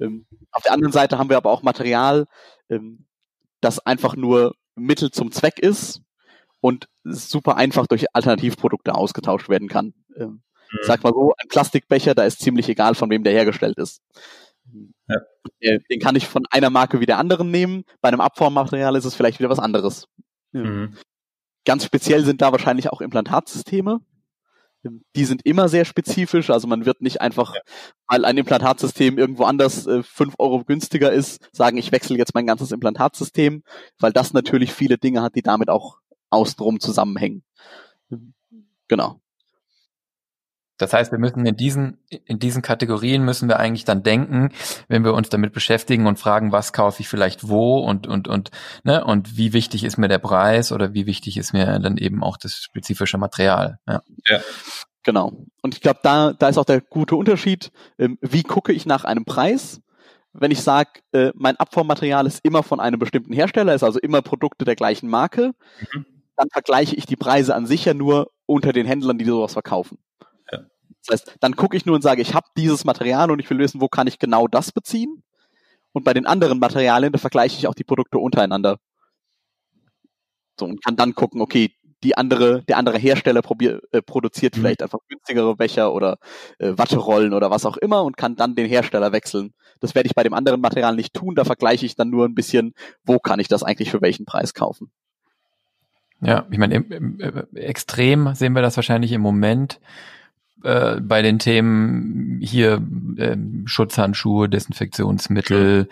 [0.00, 2.26] Ähm, auf der anderen Seite haben wir aber auch Material,
[2.68, 3.06] ähm,
[3.60, 6.02] das einfach nur Mittel zum Zweck ist
[6.60, 9.94] und super einfach durch Alternativprodukte ausgetauscht werden kann.
[10.16, 10.78] Ähm, mhm.
[10.82, 14.02] Sag mal so, ein Plastikbecher, da ist ziemlich egal, von wem der hergestellt ist.
[15.08, 15.78] Ja.
[15.90, 17.84] Den kann ich von einer Marke wie der anderen nehmen.
[18.00, 20.08] Bei einem Abformmaterial ist es vielleicht wieder was anderes.
[20.52, 20.96] Mhm.
[21.64, 24.00] Ganz speziell sind da wahrscheinlich auch Implantatsysteme.
[25.16, 27.60] Die sind immer sehr spezifisch, also man wird nicht einfach, ja.
[28.08, 32.46] weil ein Implantatsystem irgendwo anders äh, fünf Euro günstiger ist, sagen, ich wechsle jetzt mein
[32.46, 33.62] ganzes Implantatsystem,
[33.98, 35.98] weil das natürlich viele Dinge hat, die damit auch
[36.30, 37.42] außenrum zusammenhängen.
[38.88, 39.20] Genau.
[40.76, 44.50] Das heißt, wir müssen in diesen, in diesen Kategorien müssen wir eigentlich dann denken,
[44.88, 48.50] wenn wir uns damit beschäftigen und fragen, was kaufe ich vielleicht wo und, und, und,
[48.82, 52.24] ne, und wie wichtig ist mir der Preis oder wie wichtig ist mir dann eben
[52.24, 53.78] auch das spezifische Material.
[53.86, 54.02] Ja.
[54.26, 54.40] ja.
[55.04, 55.32] Genau.
[55.62, 57.70] Und ich glaube, da, da ist auch der gute Unterschied.
[57.98, 59.80] Ähm, wie gucke ich nach einem Preis?
[60.32, 64.22] Wenn ich sage, äh, mein Abformmaterial ist immer von einem bestimmten Hersteller, ist also immer
[64.22, 65.52] Produkte der gleichen Marke,
[65.92, 66.06] mhm.
[66.36, 69.98] dann vergleiche ich die Preise an sich ja nur unter den Händlern, die sowas verkaufen.
[71.06, 73.58] Das heißt, dann gucke ich nur und sage, ich habe dieses Material und ich will
[73.58, 75.22] wissen, wo kann ich genau das beziehen.
[75.92, 78.78] Und bei den anderen Materialien, da vergleiche ich auch die Produkte untereinander.
[80.58, 84.60] So, und kann dann gucken, okay, die andere, der andere Hersteller probier, äh, produziert mhm.
[84.60, 86.18] vielleicht einfach günstigere Becher oder
[86.58, 89.54] äh, Watterollen oder was auch immer und kann dann den Hersteller wechseln.
[89.80, 91.34] Das werde ich bei dem anderen Material nicht tun.
[91.34, 94.54] Da vergleiche ich dann nur ein bisschen, wo kann ich das eigentlich für welchen Preis
[94.54, 94.90] kaufen.
[96.20, 99.80] Ja, ich meine, im, im, äh, extrem sehen wir das wahrscheinlich im Moment
[100.64, 102.82] äh, bei den Themen hier
[103.16, 105.88] äh, Schutzhandschuhe, Desinfektionsmittel,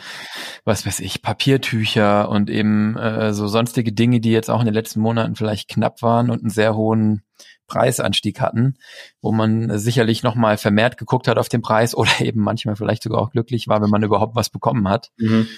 [0.64, 4.74] was weiß ich, Papiertücher und eben äh, so sonstige Dinge, die jetzt auch in den
[4.74, 7.22] letzten Monaten vielleicht knapp waren und einen sehr hohen
[7.66, 8.74] Preisanstieg hatten,
[9.20, 13.20] wo man sicherlich nochmal vermehrt geguckt hat auf den Preis oder eben manchmal vielleicht sogar
[13.20, 15.10] auch glücklich war, wenn man überhaupt was bekommen hat.
[15.18, 15.48] Mhm.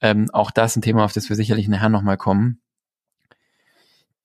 [0.00, 2.60] Ähm, auch das ein Thema, auf das wir sicherlich nachher nochmal kommen.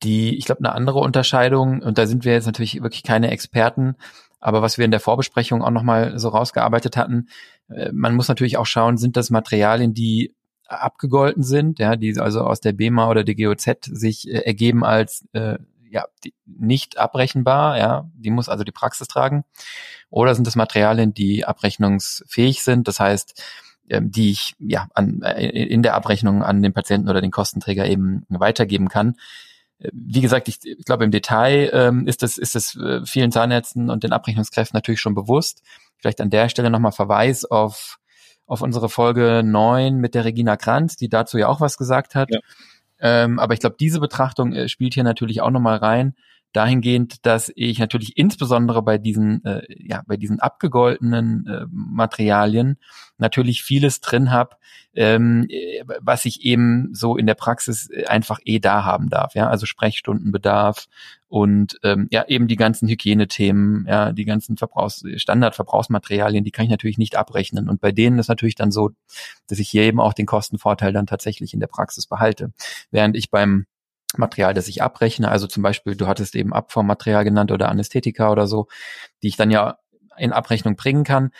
[0.03, 3.95] Die, ich glaube, eine andere Unterscheidung, und da sind wir jetzt natürlich wirklich keine Experten,
[4.39, 7.27] aber was wir in der Vorbesprechung auch nochmal so rausgearbeitet hatten,
[7.69, 10.33] äh, man muss natürlich auch schauen, sind das Materialien, die
[10.67, 15.25] abgegolten sind, ja, die also aus der BEMA oder der GOZ sich äh, ergeben als
[15.33, 15.57] äh,
[15.89, 16.05] ja,
[16.45, 19.43] nicht abrechenbar, ja, die muss also die Praxis tragen.
[20.11, 23.43] Oder sind das Materialien, die abrechnungsfähig sind, das heißt,
[23.89, 27.87] ähm, die ich ja an, äh, in der Abrechnung an den Patienten oder den Kostenträger
[27.87, 29.15] eben weitergeben kann
[29.93, 33.89] wie gesagt, ich, ich glaube im Detail ähm, ist das ist das äh, vielen Zahnärzten
[33.89, 35.61] und den Abrechnungskräften natürlich schon bewusst.
[35.97, 37.97] Vielleicht an der Stelle nochmal Verweis auf
[38.45, 42.29] auf unsere Folge neun mit der Regina Kranz, die dazu ja auch was gesagt hat.
[42.31, 42.39] Ja.
[42.99, 46.15] Ähm, aber ich glaube, diese Betrachtung äh, spielt hier natürlich auch nochmal rein,
[46.53, 52.77] dahingehend, dass ich natürlich insbesondere bei diesen, äh, ja, bei diesen abgegoltenen äh, Materialien
[53.17, 54.55] natürlich vieles drin habe,
[54.95, 55.47] ähm,
[55.99, 59.35] was ich eben so in der Praxis einfach eh da haben darf.
[59.35, 60.87] Ja, also Sprechstundenbedarf
[61.27, 66.71] und ähm, ja eben die ganzen Hygienethemen, ja, die ganzen Verbrauchs Standardverbrauchsmaterialien, die kann ich
[66.71, 67.69] natürlich nicht abrechnen.
[67.69, 68.89] Und bei denen ist natürlich dann so,
[69.47, 72.51] dass ich hier eben auch den Kostenvorteil dann tatsächlich in der Praxis behalte,
[72.89, 73.67] während ich beim
[74.17, 75.29] Material, das ich abrechne.
[75.29, 78.67] Also zum Beispiel, du hattest eben Abformmaterial genannt oder Anästhetika oder so,
[79.21, 79.77] die ich dann ja
[80.17, 81.31] in Abrechnung bringen kann.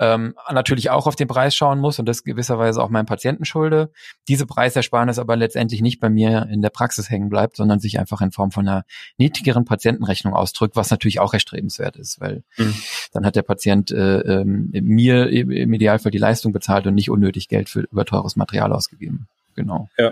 [0.00, 3.92] Ähm, natürlich auch auf den Preis schauen muss und das gewisserweise auch meinem Patienten schulde.
[4.26, 8.20] Diese Preisersparnis aber letztendlich nicht bei mir in der Praxis hängen bleibt, sondern sich einfach
[8.20, 8.84] in Form von einer
[9.18, 12.74] niedrigeren Patientenrechnung ausdrückt, was natürlich auch erstrebenswert ist, weil mhm.
[13.12, 17.48] dann hat der Patient äh, äh, mir im Idealfall die Leistung bezahlt und nicht unnötig
[17.48, 19.28] Geld für überteures Material ausgegeben.
[19.54, 19.88] Genau.
[19.96, 20.10] Ja.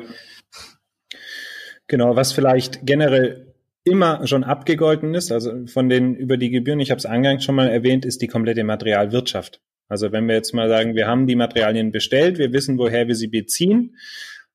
[1.92, 3.52] Genau, was vielleicht generell
[3.84, 7.54] immer schon abgegolten ist, also von den über die Gebühren, ich habe es eingangs schon
[7.54, 9.60] mal erwähnt, ist die komplette Materialwirtschaft.
[9.88, 13.14] Also wenn wir jetzt mal sagen, wir haben die Materialien bestellt, wir wissen, woher wir
[13.14, 13.98] sie beziehen,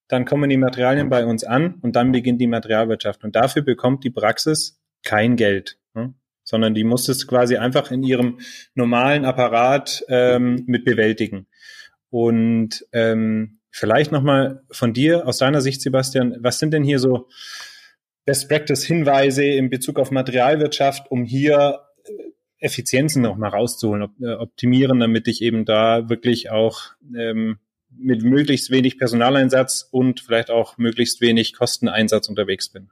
[0.07, 3.23] dann kommen die Materialien bei uns an und dann beginnt die Materialwirtschaft.
[3.23, 6.15] Und dafür bekommt die Praxis kein Geld, ne?
[6.43, 8.39] sondern die muss es quasi einfach in ihrem
[8.73, 11.45] normalen Apparat ähm, mit bewältigen.
[12.09, 17.27] Und ähm, Vielleicht nochmal von dir, aus deiner Sicht, Sebastian, was sind denn hier so
[18.25, 22.11] Best Practice Hinweise in Bezug auf Materialwirtschaft, um hier äh,
[22.57, 27.59] Effizienzen noch mal rauszuholen, äh, optimieren, damit ich eben da wirklich auch ähm,
[27.91, 32.89] mit möglichst wenig Personaleinsatz und vielleicht auch möglichst wenig Kosteneinsatz unterwegs bin?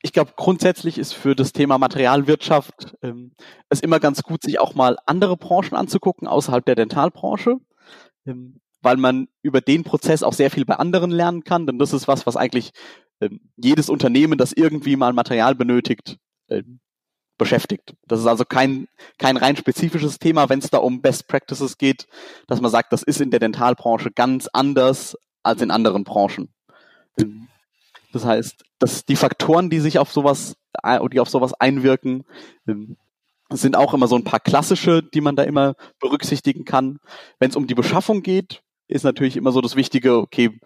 [0.00, 3.32] Ich glaube, grundsätzlich ist für das Thema Materialwirtschaft ähm,
[3.68, 7.58] es immer ganz gut, sich auch mal andere Branchen anzugucken außerhalb der Dentalbranche.
[8.26, 11.92] Ähm, weil man über den Prozess auch sehr viel bei anderen lernen kann, denn das
[11.92, 12.72] ist was, was eigentlich
[13.20, 16.80] ähm, jedes Unternehmen, das irgendwie mal Material benötigt, ähm,
[17.36, 17.94] beschäftigt.
[18.06, 22.06] Das ist also kein, kein rein spezifisches Thema, wenn es da um Best Practices geht,
[22.46, 26.52] dass man sagt, das ist in der Dentalbranche ganz anders als in anderen Branchen.
[28.12, 32.24] Das heißt, dass die Faktoren, die sich auf sowas, äh, die auf sowas einwirken,
[33.52, 36.98] es sind auch immer so ein paar klassische, die man da immer berücksichtigen kann.
[37.38, 40.58] Wenn es um die Beschaffung geht, ist natürlich immer so das Wichtige, okay,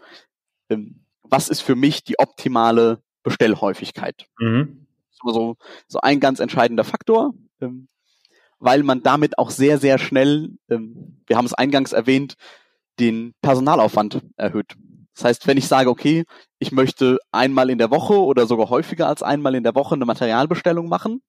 [0.68, 4.26] ähm, was ist für mich die optimale Bestellhäufigkeit?
[4.38, 4.86] Mhm.
[5.10, 5.56] So,
[5.88, 7.88] so ein ganz entscheidender Faktor, ähm,
[8.58, 12.34] weil man damit auch sehr, sehr schnell, ähm, wir haben es eingangs erwähnt,
[13.00, 14.74] den Personalaufwand erhöht.
[15.14, 16.24] Das heißt, wenn ich sage, okay,
[16.58, 20.04] ich möchte einmal in der Woche oder sogar häufiger als einmal in der Woche eine
[20.04, 21.22] Materialbestellung machen,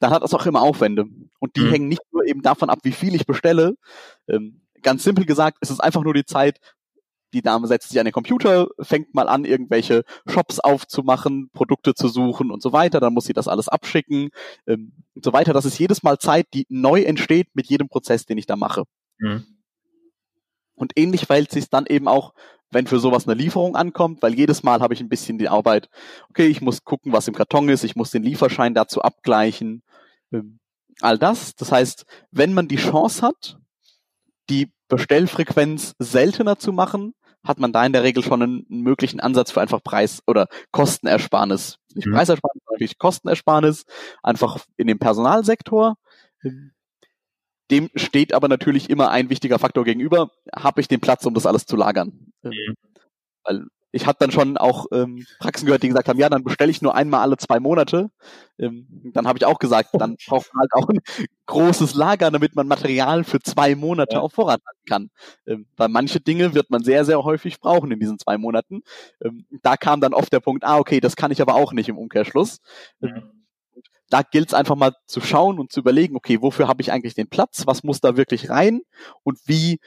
[0.00, 1.04] dann hat das auch immer Aufwände.
[1.38, 1.70] Und die mhm.
[1.70, 3.74] hängen nicht nur eben davon ab, wie viel ich bestelle.
[4.28, 6.58] Ähm, ganz simpel gesagt, es ist einfach nur die Zeit,
[7.32, 12.08] die Dame setzt sich an den Computer, fängt mal an, irgendwelche Shops aufzumachen, Produkte zu
[12.08, 12.98] suchen und so weiter.
[12.98, 14.30] Dann muss sie das alles abschicken
[14.66, 15.52] ähm, und so weiter.
[15.52, 18.84] Das ist jedes Mal Zeit, die neu entsteht mit jedem Prozess, den ich da mache.
[19.18, 19.44] Mhm.
[20.74, 22.32] Und ähnlich verhält sich dann eben auch,
[22.70, 25.88] wenn für sowas eine Lieferung ankommt, weil jedes Mal habe ich ein bisschen die Arbeit,
[26.28, 29.82] okay, ich muss gucken, was im Karton ist, ich muss den Lieferschein dazu abgleichen,
[30.32, 30.60] ähm,
[31.00, 31.54] all das.
[31.56, 33.58] Das heißt, wenn man die Chance hat,
[34.48, 39.20] die Bestellfrequenz seltener zu machen, hat man da in der Regel schon einen, einen möglichen
[39.20, 41.78] Ansatz für einfach Preis- oder Kostenersparnis.
[41.94, 42.12] Nicht mhm.
[42.12, 43.84] Preisersparnis, sondern natürlich Kostenersparnis,
[44.22, 45.96] einfach in dem Personalsektor.
[47.70, 50.30] Dem steht aber natürlich immer ein wichtiger Faktor gegenüber.
[50.54, 52.29] Habe ich den Platz, um das alles zu lagern?
[52.42, 52.74] Mhm.
[53.44, 56.70] Weil ich habe dann schon auch ähm, Praxen gehört, die gesagt haben, ja, dann bestelle
[56.70, 58.10] ich nur einmal alle zwei Monate.
[58.58, 61.00] Ähm, dann habe ich auch gesagt, dann braucht man halt auch ein
[61.46, 64.20] großes Lager, damit man Material für zwei Monate ja.
[64.20, 65.10] auf Vorrat halten kann.
[65.46, 68.82] Ähm, weil manche Dinge wird man sehr, sehr häufig brauchen in diesen zwei Monaten.
[69.24, 71.88] Ähm, da kam dann oft der Punkt, ah, okay, das kann ich aber auch nicht
[71.88, 72.58] im Umkehrschluss.
[73.02, 73.40] Ähm,
[74.08, 77.14] da gilt es einfach mal zu schauen und zu überlegen, okay, wofür habe ich eigentlich
[77.14, 77.62] den Platz?
[77.66, 78.82] Was muss da wirklich rein?
[79.22, 79.78] Und wie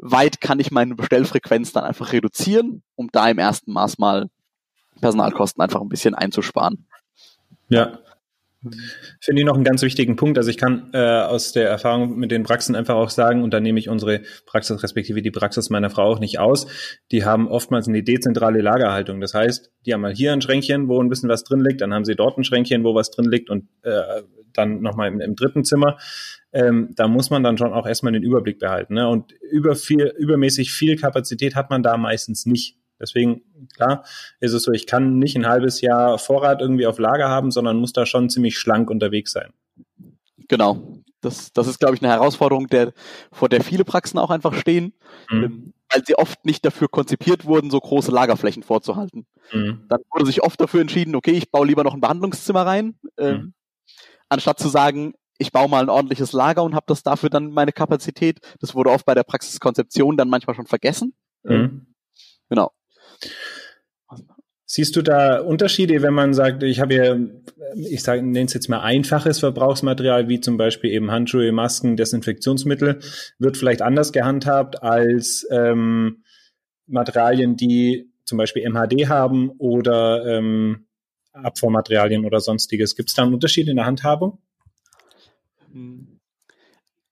[0.00, 4.28] weit kann ich meine Bestellfrequenz dann einfach reduzieren, um da im ersten Maß mal
[5.00, 6.86] Personalkosten einfach ein bisschen einzusparen.
[7.68, 7.98] Ja.
[9.20, 10.36] Finde ich noch einen ganz wichtigen Punkt.
[10.36, 13.60] Also ich kann äh, aus der Erfahrung mit den Praxen einfach auch sagen, und da
[13.60, 16.66] nehme ich unsere Praxis respektive die Praxis meiner Frau auch nicht aus.
[17.10, 19.22] Die haben oftmals eine dezentrale Lagerhaltung.
[19.22, 21.94] Das heißt, die haben mal hier ein Schränkchen, wo ein bisschen was drin liegt, dann
[21.94, 25.36] haben sie dort ein Schränkchen, wo was drin liegt und äh, dann nochmal im, im
[25.36, 25.96] dritten Zimmer
[26.52, 28.94] ähm, da muss man dann schon auch erstmal den Überblick behalten.
[28.94, 29.08] Ne?
[29.08, 32.76] Und über viel, übermäßig viel Kapazität hat man da meistens nicht.
[33.00, 33.42] Deswegen,
[33.74, 34.04] klar,
[34.40, 37.78] ist es so, ich kann nicht ein halbes Jahr Vorrat irgendwie auf Lager haben, sondern
[37.78, 39.52] muss da schon ziemlich schlank unterwegs sein.
[40.48, 41.02] Genau.
[41.22, 42.92] Das, das ist, glaube ich, eine Herausforderung, der,
[43.30, 44.94] vor der viele Praxen auch einfach stehen,
[45.30, 45.44] mhm.
[45.44, 49.26] ähm, weil sie oft nicht dafür konzipiert wurden, so große Lagerflächen vorzuhalten.
[49.52, 49.84] Mhm.
[49.88, 53.36] Dann wurde sich oft dafür entschieden, okay, ich baue lieber noch ein Behandlungszimmer rein, ähm,
[53.36, 53.54] mhm.
[54.28, 57.72] anstatt zu sagen, ich baue mal ein ordentliches Lager und habe das dafür dann meine
[57.72, 58.40] Kapazität.
[58.60, 61.14] Das wurde oft bei der Praxiskonzeption dann manchmal schon vergessen.
[61.44, 61.86] Mhm.
[62.50, 62.72] Genau.
[64.66, 67.16] Siehst du da Unterschiede, wenn man sagt, ich habe ja,
[67.74, 73.00] ich sage, nenne es jetzt mal einfaches Verbrauchsmaterial, wie zum Beispiel eben Handschuhe, Masken, Desinfektionsmittel,
[73.38, 76.22] wird vielleicht anders gehandhabt als ähm,
[76.86, 80.86] Materialien, die zum Beispiel MHD haben oder ähm,
[81.32, 82.94] Abfuhrmaterialien oder sonstiges.
[82.94, 84.38] Gibt es da einen Unterschied in der Handhabung?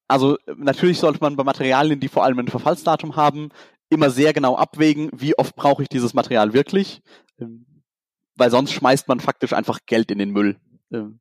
[0.08, 3.50] Also natürlich sollte man bei Materialien, die vor allem ein Verfallsdatum haben,
[3.90, 7.02] immer sehr genau abwägen, wie oft brauche ich dieses Material wirklich,
[7.38, 7.82] ähm,
[8.36, 10.56] weil sonst schmeißt man faktisch einfach Geld in den Müll.
[10.90, 11.20] Ähm,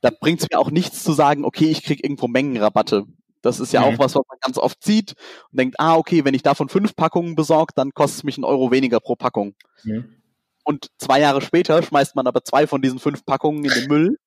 [0.00, 3.04] da bringt es mir auch nichts zu sagen, okay, ich kriege irgendwo Mengenrabatte.
[3.42, 3.86] Das ist ja mhm.
[3.86, 5.14] auch was, was man ganz oft sieht
[5.50, 8.44] und denkt, ah, okay, wenn ich davon fünf Packungen besorge, dann kostet es mich einen
[8.44, 9.54] Euro weniger pro Packung.
[9.82, 10.16] Mhm.
[10.64, 14.18] Und zwei Jahre später schmeißt man aber zwei von diesen fünf Packungen in den Müll.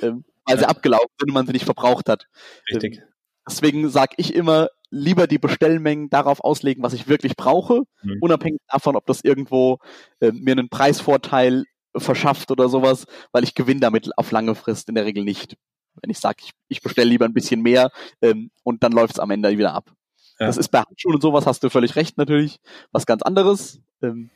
[0.00, 2.28] Ähm, weil sie abgelaufen sind und man sie nicht verbraucht hat.
[2.72, 3.02] Richtig.
[3.48, 8.18] Deswegen sage ich immer, lieber die Bestellmengen darauf auslegen, was ich wirklich brauche, mhm.
[8.20, 9.78] unabhängig davon, ob das irgendwo
[10.20, 11.64] äh, mir einen Preisvorteil
[11.96, 15.56] verschafft oder sowas, weil ich gewinne damit auf lange Frist in der Regel nicht.
[16.00, 19.18] Wenn ich sage, ich, ich bestelle lieber ein bisschen mehr ähm, und dann läuft es
[19.18, 19.90] am Ende wieder ab.
[20.38, 20.46] Ja.
[20.46, 22.58] Das ist bei Handschuhen und sowas, hast du völlig recht natürlich,
[22.92, 23.80] was ganz anderes.
[24.02, 24.30] Ähm,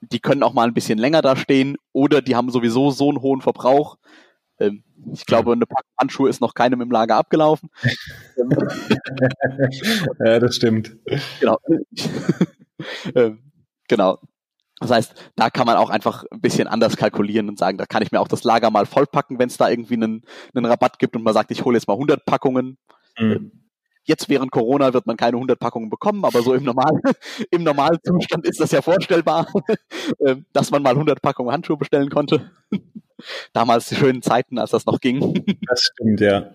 [0.00, 3.20] die können auch mal ein bisschen länger da stehen oder die haben sowieso so einen
[3.20, 3.96] hohen Verbrauch,
[4.60, 7.70] ähm, ich glaube, eine Packung Handschuhe ist noch keinem im Lager abgelaufen.
[10.24, 10.96] ja, das stimmt.
[11.40, 11.58] Genau.
[13.14, 13.52] ähm,
[13.88, 14.18] genau.
[14.80, 18.02] Das heißt, da kann man auch einfach ein bisschen anders kalkulieren und sagen, da kann
[18.02, 20.22] ich mir auch das Lager mal vollpacken, wenn es da irgendwie einen,
[20.54, 22.78] einen Rabatt gibt und man sagt, ich hole jetzt mal 100 Packungen.
[23.18, 23.52] Mhm.
[24.04, 27.00] Jetzt während Corona wird man keine 100 Packungen bekommen, aber so im, Normal,
[27.50, 29.46] im Normalzustand ist das ja vorstellbar,
[30.26, 32.50] ähm, dass man mal 100 Packungen Handschuhe bestellen konnte
[33.52, 35.44] damals die schönen Zeiten, als das noch ging.
[35.68, 36.50] Das stimmt, ja.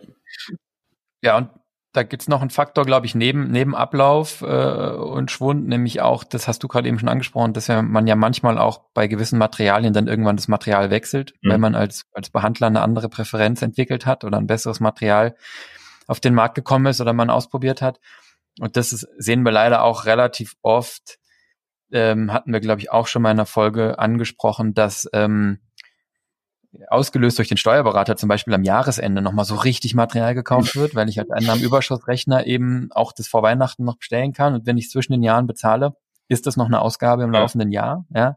[1.22, 1.50] Ja, und
[1.96, 6.24] da gibt's noch einen Faktor, glaube ich, neben, neben Ablauf äh, und Schwund, nämlich auch,
[6.24, 9.40] das hast du gerade eben schon angesprochen, dass ja man ja manchmal auch bei gewissen
[9.40, 11.52] Materialien dann irgendwann das Material wechselt, mhm.
[11.52, 15.36] wenn man als, als Behandler eine andere Präferenz entwickelt hat oder ein besseres Material
[16.08, 18.00] auf den Markt gekommen ist oder man ausprobiert hat.
[18.60, 21.18] Und das ist, sehen wir leider auch relativ oft,
[21.92, 25.60] ähm, hatten wir, glaube ich, auch schon mal in einer Folge angesprochen, dass ähm,
[26.90, 31.10] ausgelöst durch den Steuerberater zum Beispiel am Jahresende nochmal so richtig Material gekauft wird, weil
[31.10, 34.54] ich halt einen am Überschussrechner eben auch das vor Weihnachten noch bestellen kann.
[34.54, 35.96] Und wenn ich zwischen den Jahren bezahle,
[36.28, 37.42] ist das noch eine Ausgabe im ja.
[37.42, 38.06] laufenden Jahr.
[38.14, 38.36] Ja?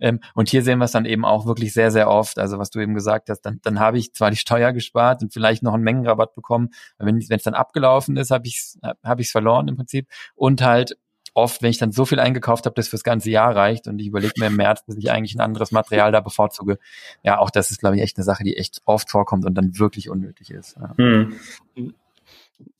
[0.00, 2.38] Ähm, und hier sehen wir es dann eben auch wirklich sehr, sehr oft.
[2.38, 5.32] Also was du eben gesagt hast, dann, dann habe ich zwar die Steuer gespart und
[5.32, 9.20] vielleicht noch einen Mengenrabatt bekommen, aber wenn es dann abgelaufen ist, habe ich es hab
[9.20, 10.08] ich's verloren im Prinzip.
[10.34, 10.96] Und halt
[11.34, 14.08] oft, wenn ich dann so viel eingekauft habe, das fürs ganze Jahr reicht und ich
[14.08, 16.78] überlege mir im März, dass ich eigentlich ein anderes Material da bevorzuge.
[17.22, 19.78] Ja, auch das ist, glaube ich, echt eine Sache, die echt oft vorkommt und dann
[19.78, 20.76] wirklich unnötig ist.
[20.76, 20.94] Ja.
[20.96, 21.34] Hm.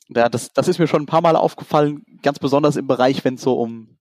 [0.09, 3.35] Ja, das, das ist mir schon ein paar Mal aufgefallen, ganz besonders im Bereich, wenn
[3.35, 3.99] es so um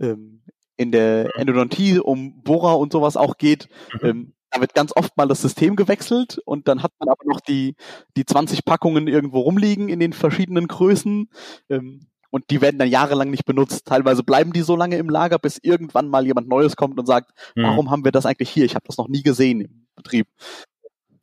[0.00, 0.42] ähm,
[0.76, 3.68] in der Endodontie um Bohrer und sowas auch geht.
[3.94, 4.08] Mhm.
[4.08, 7.40] Ähm, da wird ganz oft mal das System gewechselt und dann hat man aber noch
[7.40, 7.74] die,
[8.16, 11.30] die 20 Packungen irgendwo rumliegen in den verschiedenen Größen.
[11.70, 13.86] Ähm, und die werden dann jahrelang nicht benutzt.
[13.86, 17.30] Teilweise bleiben die so lange im Lager, bis irgendwann mal jemand Neues kommt und sagt,
[17.54, 17.62] mhm.
[17.62, 18.64] warum haben wir das eigentlich hier?
[18.64, 20.26] Ich habe das noch nie gesehen im Betrieb.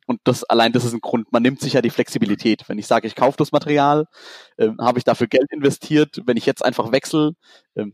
[0.06, 1.32] Und das allein das ist ein Grund.
[1.32, 2.68] Man nimmt sich ja die Flexibilität.
[2.68, 4.06] Wenn ich sage, ich kaufe das Material,
[4.56, 6.20] äh, habe ich dafür Geld investiert.
[6.26, 7.34] Wenn ich jetzt einfach wechsle,
[7.74, 7.86] äh,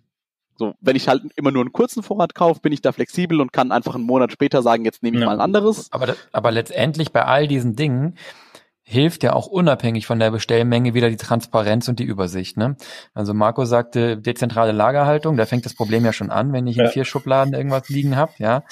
[0.57, 3.53] so, wenn ich halt immer nur einen kurzen Vorrat kaufe, bin ich da flexibel und
[3.53, 5.27] kann einfach einen Monat später sagen, jetzt nehme ich ja.
[5.27, 5.93] mal ein anderes.
[5.93, 8.17] Aber, aber letztendlich bei all diesen Dingen
[8.89, 12.57] hilft ja auch unabhängig von der Bestellmenge wieder die Transparenz und die Übersicht.
[12.57, 12.77] Ne?
[13.15, 16.87] Also Marco sagte dezentrale Lagerhaltung, da fängt das Problem ja schon an, wenn ich in
[16.89, 18.63] vier Schubladen irgendwas liegen habe, ja.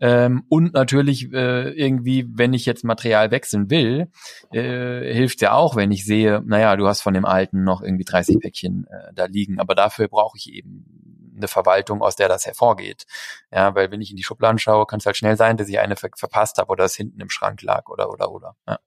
[0.00, 4.10] Ähm, und natürlich äh, irgendwie, wenn ich jetzt Material wechseln will,
[4.52, 8.04] äh, hilft ja auch, wenn ich sehe, naja, du hast von dem alten noch irgendwie
[8.04, 11.07] 30 Päckchen äh, da liegen, aber dafür brauche ich eben
[11.38, 13.06] eine Verwaltung, aus der das hervorgeht.
[13.50, 15.78] Ja, weil wenn ich in die Schubladen schaue, kann es halt schnell sein, dass ich
[15.78, 18.56] eine ver verpasst habe oder es hinten im Schrank lag oder oder oder.
[18.66, 18.78] Ja.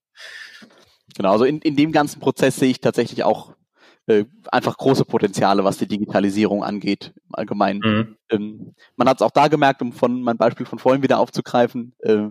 [1.16, 3.54] Genau, also in, in dem ganzen Prozess sehe ich tatsächlich auch
[4.08, 7.80] äh, einfach große Potenziale, was die Digitalisierung angeht, im Allgemeinen.
[7.84, 8.18] Mhm.
[8.30, 11.94] Ähm, man hat es auch da gemerkt, um von mein Beispiel von vorhin wieder aufzugreifen,
[12.00, 12.30] äh,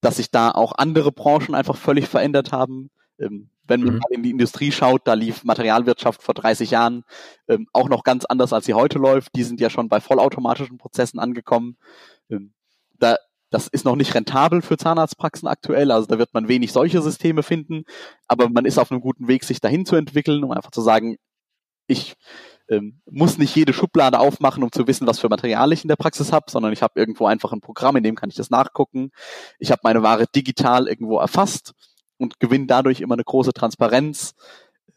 [0.00, 2.90] dass sich da auch andere Branchen einfach völlig verändert haben.
[3.18, 4.00] Ähm, wenn man mhm.
[4.00, 7.04] mal in die Industrie schaut, da lief Materialwirtschaft vor 30 Jahren
[7.48, 9.34] ähm, auch noch ganz anders, als sie heute läuft.
[9.36, 11.76] Die sind ja schon bei vollautomatischen Prozessen angekommen.
[12.30, 12.52] Ähm,
[12.98, 13.16] da
[13.50, 17.42] das ist noch nicht rentabel für Zahnarztpraxen aktuell, also da wird man wenig solche Systeme
[17.42, 17.84] finden,
[18.26, 21.16] aber man ist auf einem guten Weg, sich dahin zu entwickeln, um einfach zu sagen,
[21.86, 22.14] ich
[22.68, 25.96] ähm, muss nicht jede Schublade aufmachen, um zu wissen, was für Material ich in der
[25.96, 29.10] Praxis habe, sondern ich habe irgendwo einfach ein Programm, in dem kann ich das nachgucken.
[29.58, 31.72] Ich habe meine Ware digital irgendwo erfasst
[32.18, 34.34] und gewinne dadurch immer eine große Transparenz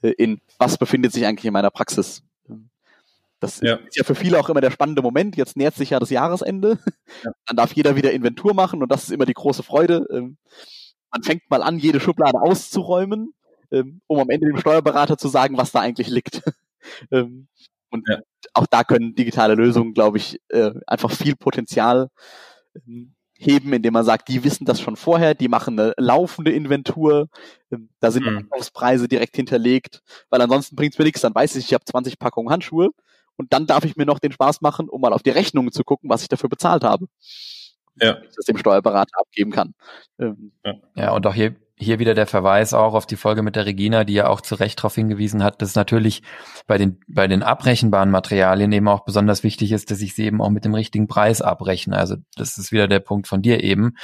[0.01, 2.23] äh, in, was befindet sich eigentlich in meiner Praxis.
[3.39, 3.75] Das ja.
[3.75, 5.36] ist ja für viele auch immer der spannende Moment.
[5.36, 6.77] Jetzt nähert sich ja das Jahresende.
[7.23, 7.31] Ja.
[7.47, 10.05] Dann darf jeder wieder Inventur machen und das ist immer die große Freude.
[10.12, 10.38] Ähm,
[11.12, 13.34] man fängt mal an, jede Schublade auszuräumen,
[13.71, 16.43] ähm, um am Ende dem Steuerberater zu sagen, was da eigentlich liegt.
[17.12, 17.47] Ähm,
[17.91, 18.21] und ja.
[18.55, 22.10] auch da können digitale Lösungen, glaube ich, äh, einfach viel Potenzial
[23.41, 27.27] heben, indem man sagt, die wissen das schon vorher, die machen eine laufende Inventur,
[27.99, 28.38] da sind mhm.
[28.38, 32.19] Einkaufspreise direkt hinterlegt, weil ansonsten bringt es mir nichts, dann weiß ich, ich habe 20
[32.19, 32.91] Packungen Handschuhe
[33.38, 35.84] und dann darf ich mir noch den Spaß machen, um mal auf die Rechnungen zu
[35.84, 37.08] gucken, was ich dafür bezahlt habe.
[37.95, 38.19] Ja.
[38.21, 39.73] Ich das dem Steuerberater abgeben kann.
[40.19, 40.75] Ähm, ja.
[40.95, 44.03] ja, und auch hier, hier wieder der Verweis auch auf die Folge mit der Regina,
[44.03, 46.21] die ja auch zu Recht darauf hingewiesen hat, dass natürlich
[46.67, 50.41] bei den, bei den abrechenbaren Materialien eben auch besonders wichtig ist, dass ich sie eben
[50.41, 51.97] auch mit dem richtigen Preis abrechne.
[51.97, 53.95] Also das ist wieder der Punkt von dir eben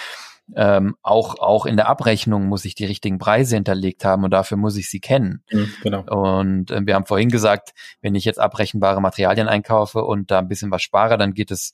[0.55, 4.57] ähm, auch, auch in der Abrechnung muss ich die richtigen Preise hinterlegt haben und dafür
[4.57, 5.43] muss ich sie kennen.
[5.51, 6.03] Mhm, genau.
[6.03, 10.47] Und äh, wir haben vorhin gesagt, wenn ich jetzt abrechenbare Materialien einkaufe und da ein
[10.47, 11.73] bisschen was spare, dann geht es,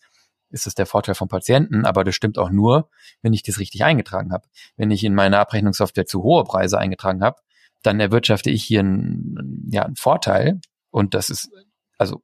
[0.53, 2.89] ist es der Vorteil vom Patienten, aber das stimmt auch nur,
[3.21, 4.47] wenn ich das richtig eingetragen habe.
[4.77, 7.41] Wenn ich in meiner Abrechnungssoftware zu hohe Preise eingetragen habe,
[7.81, 10.61] dann erwirtschafte ich hier einen, ja, einen Vorteil
[10.91, 11.51] und das ist
[11.97, 12.21] also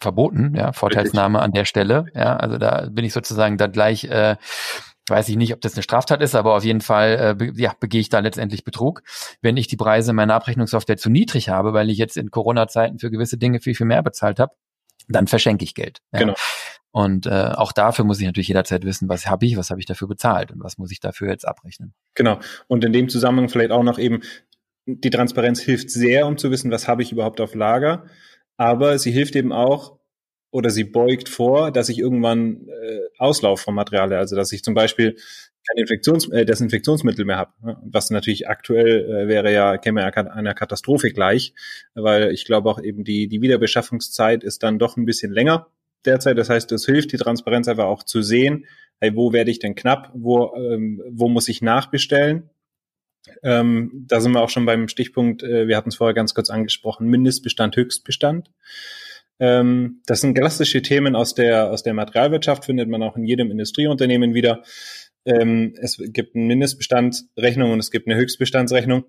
[0.00, 4.36] verboten, ja, Vorteilsnahme an der Stelle, ja, also da bin ich sozusagen dann gleich äh,
[5.10, 7.72] weiß ich nicht, ob das eine Straftat ist, aber auf jeden Fall äh, be ja,
[7.78, 9.02] begehe ich da letztendlich Betrug.
[9.40, 13.10] Wenn ich die Preise meiner Abrechnungssoftware zu niedrig habe, weil ich jetzt in Corona-Zeiten für
[13.10, 14.52] gewisse Dinge viel, viel mehr bezahlt habe,
[15.08, 16.00] dann verschenke ich Geld.
[16.12, 16.20] Ja.
[16.20, 16.34] Genau.
[16.90, 19.86] Und äh, auch dafür muss ich natürlich jederzeit wissen, was habe ich, was habe ich
[19.86, 21.94] dafür bezahlt und was muss ich dafür jetzt abrechnen.
[22.14, 22.40] Genau.
[22.66, 24.22] Und in dem Zusammenhang vielleicht auch noch eben,
[24.86, 28.06] die Transparenz hilft sehr, um zu wissen, was habe ich überhaupt auf Lager.
[28.56, 29.98] Aber sie hilft eben auch,
[30.50, 34.72] oder sie beugt vor, dass ich irgendwann äh, Auslauf vom Material, also dass ich zum
[34.72, 35.16] Beispiel
[35.68, 37.52] kein Infektions äh, Desinfektionsmittel mehr habe.
[37.62, 37.76] Ne?
[37.84, 41.52] Was natürlich aktuell äh, wäre ja, käme ja einer Katastrophe gleich,
[41.94, 45.66] weil ich glaube auch eben die, die Wiederbeschaffungszeit ist dann doch ein bisschen länger
[46.08, 46.38] derzeit.
[46.38, 48.66] Das heißt, es hilft, die Transparenz einfach auch zu sehen,
[49.00, 52.50] hey, wo werde ich denn knapp, wo, ähm, wo muss ich nachbestellen.
[53.42, 56.50] Ähm, da sind wir auch schon beim Stichpunkt, äh, wir hatten es vorher ganz kurz
[56.50, 58.50] angesprochen, Mindestbestand, Höchstbestand.
[59.40, 63.50] Ähm, das sind klassische Themen aus der, aus der Materialwirtschaft, findet man auch in jedem
[63.50, 64.62] Industrieunternehmen wieder.
[65.24, 69.04] Ähm, es gibt eine Mindestbestandsrechnung und es gibt eine Höchstbestandsrechnung,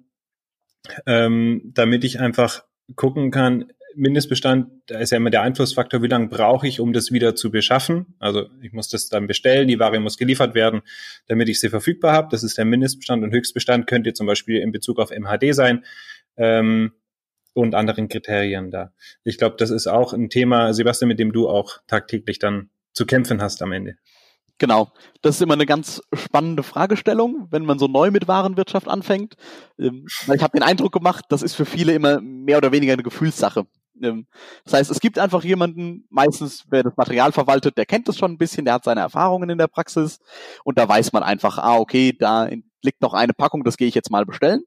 [1.05, 2.63] ähm, damit ich einfach
[2.95, 7.11] gucken kann, Mindestbestand, da ist ja immer der Einflussfaktor, wie lange brauche ich, um das
[7.11, 8.15] wieder zu beschaffen.
[8.19, 10.81] Also ich muss das dann bestellen, die Ware muss geliefert werden,
[11.27, 12.27] damit ich sie verfügbar habe.
[12.31, 15.83] Das ist der Mindestbestand und Höchstbestand könnte zum Beispiel in Bezug auf MHD sein.
[16.37, 16.91] Ähm,
[17.53, 18.93] und anderen Kriterien da.
[19.23, 23.05] Ich glaube, das ist auch ein Thema, Sebastian, mit dem du auch tagtäglich dann zu
[23.05, 23.97] kämpfen hast am Ende.
[24.59, 24.91] Genau.
[25.21, 29.35] Das ist immer eine ganz spannende Fragestellung, wenn man so neu mit Warenwirtschaft anfängt.
[29.79, 33.03] Ähm, ich habe den Eindruck gemacht, das ist für viele immer mehr oder weniger eine
[33.03, 33.65] Gefühlssache.
[34.01, 34.27] Ähm,
[34.63, 38.31] das heißt, es gibt einfach jemanden, meistens wer das Material verwaltet, der kennt das schon
[38.31, 40.19] ein bisschen, der hat seine Erfahrungen in der Praxis
[40.63, 42.49] und da weiß man einfach, ah, okay, da
[42.81, 44.63] liegt noch eine Packung, das gehe ich jetzt mal bestellen.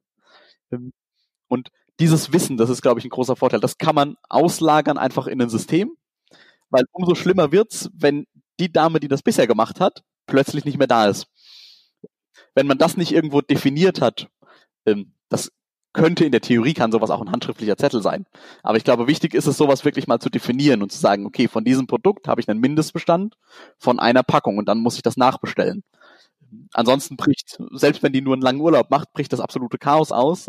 [0.72, 0.92] Ähm,
[1.48, 1.70] und
[2.00, 3.60] dieses Wissen, das ist, glaube ich, ein großer Vorteil.
[3.60, 5.96] Das kann man auslagern einfach in ein System,
[6.70, 8.26] weil umso schlimmer wird's, wenn
[8.58, 11.26] die Dame, die das bisher gemacht hat, plötzlich nicht mehr da ist.
[12.54, 14.28] Wenn man das nicht irgendwo definiert hat,
[14.86, 15.50] ähm, das
[15.92, 18.26] könnte in der Theorie kann sowas auch ein handschriftlicher Zettel sein.
[18.62, 21.48] Aber ich glaube, wichtig ist es, sowas wirklich mal zu definieren und zu sagen, okay,
[21.48, 23.36] von diesem Produkt habe ich einen Mindestbestand
[23.78, 25.82] von einer Packung und dann muss ich das nachbestellen.
[26.74, 30.48] Ansonsten bricht, selbst wenn die nur einen langen Urlaub macht, bricht das absolute Chaos aus.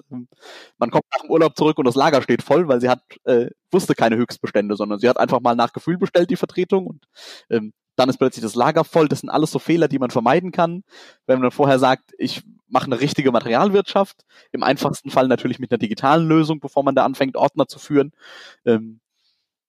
[0.77, 3.49] Man kommt nach dem Urlaub zurück und das Lager steht voll, weil sie hat, äh,
[3.71, 6.87] wusste keine Höchstbestände, sondern sie hat einfach mal nach Gefühl bestellt, die Vertretung.
[6.87, 7.05] Und
[7.49, 9.07] ähm, dann ist plötzlich das Lager voll.
[9.07, 10.83] Das sind alles so Fehler, die man vermeiden kann.
[11.25, 12.43] Wenn man vorher sagt, ich
[12.73, 17.05] mache eine richtige Materialwirtschaft, im einfachsten Fall natürlich mit einer digitalen Lösung, bevor man da
[17.05, 18.11] anfängt, Ordner zu führen,
[18.65, 18.99] ähm,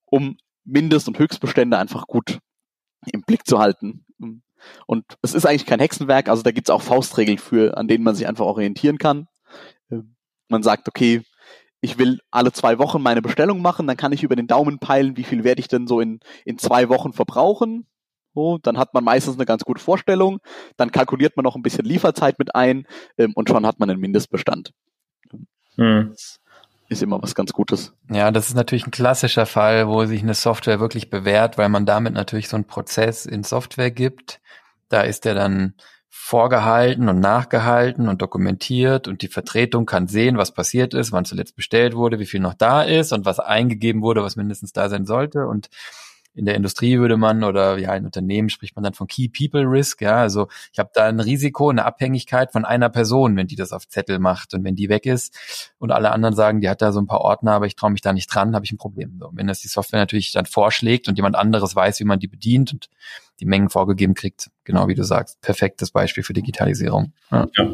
[0.07, 2.39] um Mindest- und Höchstbestände einfach gut
[3.13, 4.07] im Blick zu halten.
[4.87, 8.03] Und es ist eigentlich kein Hexenwerk, also da gibt es auch Faustregeln für, an denen
[8.03, 9.29] man sich einfach orientieren kann.
[9.91, 10.17] Ähm,
[10.49, 11.23] man sagt, okay,
[11.83, 15.19] ich will alle zwei Wochen meine Bestellung machen, dann kann ich über den Daumen peilen,
[15.19, 17.87] wie viel werde ich denn so in, in zwei Wochen verbrauchen.
[18.35, 20.41] So, dann hat man meistens eine ganz gute Vorstellung,
[20.77, 24.01] dann kalkuliert man noch ein bisschen Lieferzeit mit ein ähm, und schon hat man einen
[24.01, 24.73] Mindestbestand.
[25.77, 26.15] Hm.
[26.89, 27.95] Ist immer was ganz Gutes.
[28.11, 31.87] Ja, das ist natürlich ein klassischer Fall, wo sich eine Software wirklich bewährt, weil man
[31.87, 34.41] damit natürlich so einen Prozess in Software gibt,
[34.89, 35.75] da ist er dann
[36.11, 41.57] vorgehalten und nachgehalten und dokumentiert und die Vertretung kann sehen, was passiert ist, wann zuletzt
[41.57, 45.07] bestellt wurde, wie viel noch da ist und was eingegeben wurde, was mindestens da sein
[45.07, 45.69] sollte und
[46.35, 49.63] in der Industrie würde man oder ja in Unternehmen spricht man dann von Key People
[49.63, 50.03] Risk.
[50.03, 53.73] Ja, also ich habe da ein Risiko, eine Abhängigkeit von einer Person, wenn die das
[53.73, 56.93] auf Zettel macht und wenn die weg ist und alle anderen sagen, die hat da
[56.93, 59.19] so ein paar Ordner, aber ich traue mich da nicht dran, habe ich ein Problem.
[59.21, 62.29] So, wenn das die Software natürlich dann vorschlägt und jemand anderes weiß, wie man die
[62.29, 62.89] bedient und
[63.41, 67.13] die Mengen vorgegeben kriegt, genau wie du sagst, perfektes Beispiel für Digitalisierung.
[67.31, 67.47] Ja.
[67.57, 67.69] ja.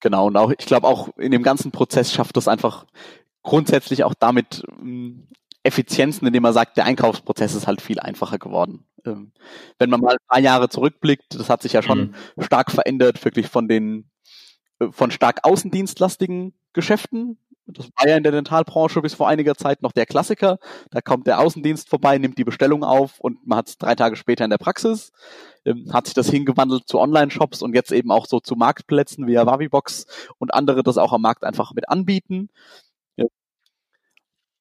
[0.00, 2.84] Genau, und auch, ich glaube auch in dem ganzen Prozess schafft es einfach
[3.42, 5.28] grundsätzlich auch damit hm,
[5.64, 8.84] Effizienzen, indem man sagt, der Einkaufsprozess ist halt viel einfacher geworden.
[9.06, 9.32] Ähm,
[9.78, 12.42] wenn man mal ein paar Jahre zurückblickt, das hat sich ja schon mhm.
[12.42, 14.10] stark verändert, wirklich von den
[14.78, 17.38] äh, von stark außendienstlastigen Geschäften.
[17.66, 20.58] Das war ja in der Dentalbranche bis vor einiger Zeit noch der Klassiker.
[20.90, 24.16] Da kommt der Außendienst vorbei, nimmt die Bestellung auf und man hat es drei Tage
[24.16, 25.12] später in der Praxis.
[25.64, 29.36] Ähm, hat sich das hingewandelt zu Online-Shops und jetzt eben auch so zu Marktplätzen wie
[29.36, 30.04] Wavibox
[30.36, 32.50] und andere das auch am Markt einfach mit anbieten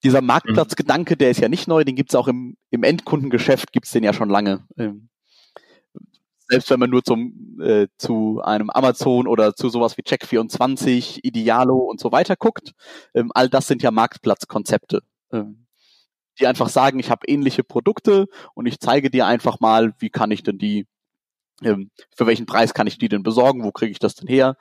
[0.04, 4.04] dieser Marktplatzgedanke, der ist ja nicht neu, den gibt's auch im, im Endkundengeschäft, gibt's den
[4.04, 4.66] ja schon lange.
[4.78, 5.10] Ähm,
[6.50, 11.78] selbst wenn man nur zum, äh, zu einem Amazon oder zu sowas wie Check24, Idealo
[11.78, 12.74] und so weiter guckt,
[13.14, 15.02] ähm, all das sind ja Marktplatzkonzepte,
[15.32, 15.66] ähm,
[16.40, 20.32] die einfach sagen, ich habe ähnliche Produkte und ich zeige dir einfach mal, wie kann
[20.32, 20.86] ich denn die,
[21.64, 24.58] ähm, für welchen Preis kann ich die denn besorgen, wo kriege ich das denn her?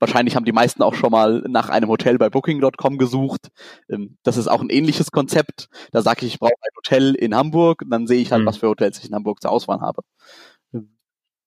[0.00, 3.48] Wahrscheinlich haben die meisten auch schon mal nach einem Hotel bei Booking.com gesucht.
[3.88, 5.68] Ähm, das ist auch ein ähnliches Konzept.
[5.92, 8.46] Da sage ich, ich brauche ein Hotel in Hamburg, dann sehe ich halt, mhm.
[8.46, 10.02] was für Hotels ich in Hamburg zur Auswahl habe.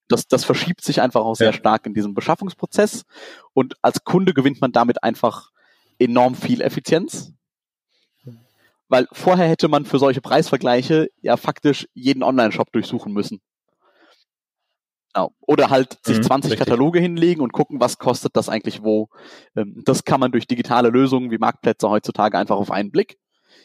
[0.08, 1.52] Das, das verschiebt sich einfach auch sehr ja.
[1.52, 3.04] stark in diesem Beschaffungsprozess.
[3.52, 5.50] Und als Kunde gewinnt man damit einfach
[5.98, 7.32] enorm viel Effizienz.
[8.88, 13.42] Weil vorher hätte man für solche Preisvergleiche ja faktisch jeden Online-Shop durchsuchen müssen.
[15.18, 15.34] Genau.
[15.40, 16.64] Oder halt sich mhm, 20 richtig.
[16.64, 19.08] Kataloge hinlegen und gucken, was kostet das eigentlich wo.
[19.56, 23.18] Ähm, das kann man durch digitale Lösungen wie Marktplätze heutzutage einfach auf einen Blick.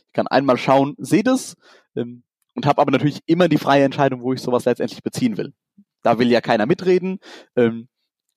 [0.08, 1.56] Ich kann einmal schauen, sehe das
[1.96, 2.24] ähm,
[2.56, 5.54] und habe aber natürlich immer die freie Entscheidung, wo ich sowas letztendlich beziehen will.
[6.02, 7.20] Da will ja keiner mitreden.
[7.56, 7.88] Ähm,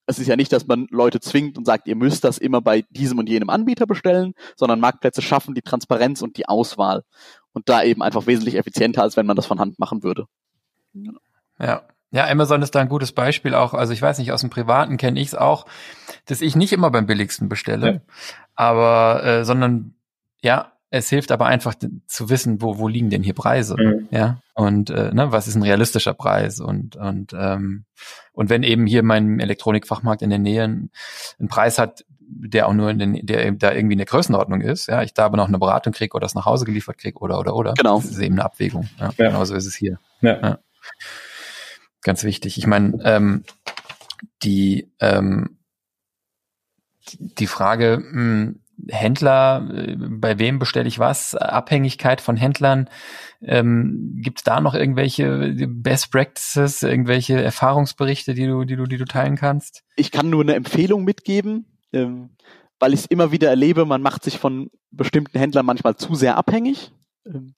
[0.04, 2.82] es ist ja nicht, dass man Leute zwingt und sagt, ihr müsst das immer bei
[2.90, 7.02] diesem und jenem Anbieter bestellen, sondern Marktplätze schaffen die Transparenz und die Auswahl.
[7.54, 10.26] Und da eben einfach wesentlich effizienter, als wenn man das von Hand machen würde.
[11.58, 11.82] Ja,
[12.16, 13.74] ja, Amazon ist da ein gutes Beispiel auch.
[13.74, 15.66] Also ich weiß nicht, aus dem Privaten kenne ich es auch,
[16.24, 18.00] dass ich nicht immer beim billigsten bestelle, ja.
[18.54, 19.94] aber äh, sondern
[20.42, 21.74] ja, es hilft aber einfach
[22.06, 24.08] zu wissen, wo, wo liegen denn hier Preise, mhm.
[24.10, 27.84] ja, und äh, ne, was ist ein realistischer Preis und und ähm,
[28.32, 30.90] und wenn eben hier mein Elektronikfachmarkt in der Nähe einen,
[31.38, 35.02] einen Preis hat, der auch nur in den, der da irgendwie eine Größenordnung ist, ja,
[35.02, 37.54] ich da aber noch eine Beratung kriege oder das nach Hause geliefert kriege oder oder
[37.54, 39.28] oder, genau, das ist eben eine Abwägung, ja, ja.
[39.28, 40.40] genauso ist es hier, ja.
[40.40, 40.58] ja
[42.06, 42.56] ganz wichtig.
[42.56, 43.44] Ich meine, ähm,
[44.42, 45.58] die, ähm,
[47.18, 52.88] die Frage, mh, hm, Händler, äh, bei wem bestelle ich was, Abhängigkeit von Händlern,
[53.42, 58.98] ähm, gibt es da noch irgendwelche Best Practices, irgendwelche Erfahrungsberichte, die du, die du, die
[58.98, 59.82] du teilen kannst?
[59.96, 62.30] Ich kann nur eine Empfehlung mitgeben, ähm,
[62.78, 66.36] weil ich es immer wieder erlebe, man macht sich von bestimmten Händlern manchmal zu sehr
[66.36, 66.92] abhängig.
[67.26, 67.54] Ähm,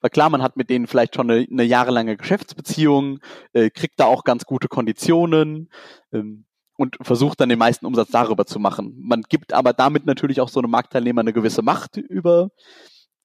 [0.00, 3.20] weil klar, man hat mit denen vielleicht schon eine, eine jahrelange Geschäftsbeziehung,
[3.52, 5.70] äh, kriegt da auch ganz gute Konditionen.
[6.12, 6.44] Ähm,
[6.80, 8.94] und versucht dann den meisten Umsatz darüber zu machen.
[8.96, 12.52] Man gibt aber damit natürlich auch so einem Marktteilnehmer eine gewisse Macht über,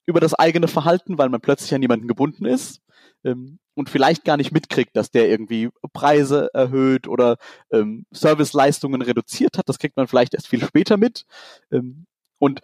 [0.05, 2.81] über das eigene Verhalten, weil man plötzlich an jemanden gebunden ist
[3.23, 7.37] ähm, und vielleicht gar nicht mitkriegt, dass der irgendwie Preise erhöht oder
[7.71, 9.69] ähm, Serviceleistungen reduziert hat.
[9.69, 11.25] Das kriegt man vielleicht erst viel später mit.
[11.71, 12.07] Ähm,
[12.39, 12.59] und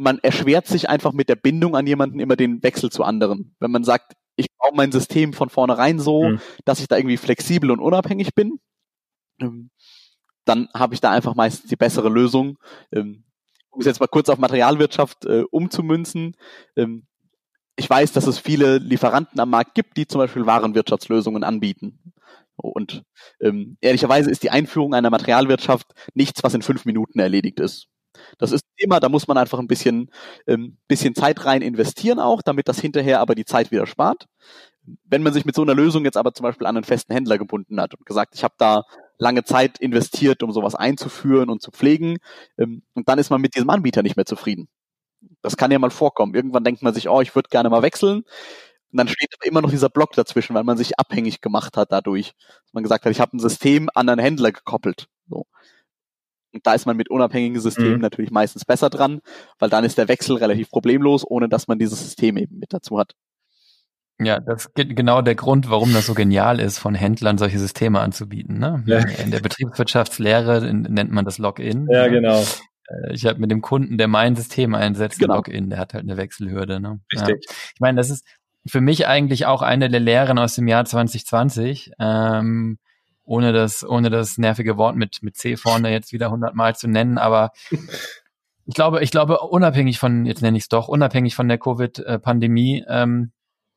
[0.00, 3.54] man erschwert sich einfach mit der Bindung an jemanden immer den Wechsel zu anderen.
[3.60, 6.40] Wenn man sagt, ich baue mein System von vornherein so, mhm.
[6.64, 8.60] dass ich da irgendwie flexibel und unabhängig bin,
[9.40, 9.70] ähm,
[10.46, 12.56] dann habe ich da einfach meistens die bessere Lösung.
[12.92, 13.24] Ähm,
[13.68, 16.34] um es jetzt mal kurz auf Materialwirtschaft äh, umzumünzen.
[16.76, 17.06] Ähm,
[17.76, 22.14] ich weiß, dass es viele Lieferanten am Markt gibt, die zum Beispiel Warenwirtschaftslösungen anbieten.
[22.56, 23.04] Und
[23.40, 27.88] ähm, ehrlicherweise ist die Einführung einer Materialwirtschaft nichts, was in fünf Minuten erledigt ist.
[28.38, 30.10] Das ist Thema, da muss man einfach ein bisschen,
[30.46, 34.26] ähm, bisschen Zeit rein investieren auch, damit das hinterher aber die Zeit wieder spart.
[35.04, 37.38] Wenn man sich mit so einer Lösung jetzt aber zum Beispiel an einen festen Händler
[37.38, 38.84] gebunden hat und gesagt, ich habe da
[39.18, 42.18] lange Zeit investiert, um sowas einzuführen und zu pflegen,
[42.58, 44.68] ähm, und dann ist man mit diesem Anbieter nicht mehr zufrieden.
[45.42, 46.34] Das kann ja mal vorkommen.
[46.34, 48.24] Irgendwann denkt man sich, oh, ich würde gerne mal wechseln.
[48.92, 51.92] Und dann steht aber immer noch dieser Block dazwischen, weil man sich abhängig gemacht hat
[51.92, 52.34] dadurch.
[52.64, 55.08] Dass man gesagt hat, ich habe ein System an einen Händler gekoppelt.
[55.28, 55.46] So.
[56.62, 58.00] Da ist man mit unabhängigen Systemen mhm.
[58.00, 59.20] natürlich meistens besser dran,
[59.58, 62.98] weil dann ist der Wechsel relativ problemlos, ohne dass man dieses System eben mit dazu
[62.98, 63.14] hat.
[64.22, 68.00] Ja, das ist genau der Grund, warum das so genial ist, von Händlern solche Systeme
[68.00, 68.58] anzubieten.
[68.58, 68.82] Ne?
[68.86, 68.98] Ja.
[68.98, 71.88] In der Betriebswirtschaftslehre nennt man das Login.
[71.90, 72.44] Ja, genau.
[72.90, 75.36] Äh, ich habe mit dem Kunden, der mein System einsetzt, genau.
[75.36, 76.80] Login, der hat halt eine Wechselhürde.
[76.80, 77.00] Ne?
[77.14, 77.44] Richtig.
[77.46, 77.54] Ja.
[77.74, 78.26] Ich meine, das ist
[78.66, 81.92] für mich eigentlich auch eine der Lehren aus dem Jahr 2020.
[81.98, 82.78] Ähm,
[83.30, 87.16] ohne das, ohne das nervige Wort mit, mit C vorne jetzt wieder hundertmal zu nennen,
[87.16, 87.52] aber
[88.66, 92.84] ich glaube, ich glaube, unabhängig von, jetzt nenne ich es doch, unabhängig von der Covid-Pandemie,
[92.88, 93.30] ähm,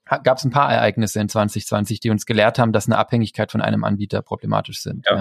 [0.06, 3.62] gab es ein paar Ereignisse in 2020, die uns gelehrt haben, dass eine Abhängigkeit von
[3.62, 5.06] einem Anbieter problematisch sind.
[5.06, 5.16] Ja.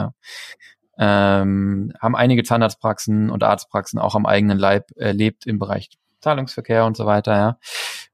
[0.99, 1.43] ja.
[1.43, 6.97] Ähm, haben einige Zahnarztpraxen und Arztpraxen auch am eigenen Leib erlebt im Bereich Zahlungsverkehr und
[6.97, 7.59] so weiter, ja.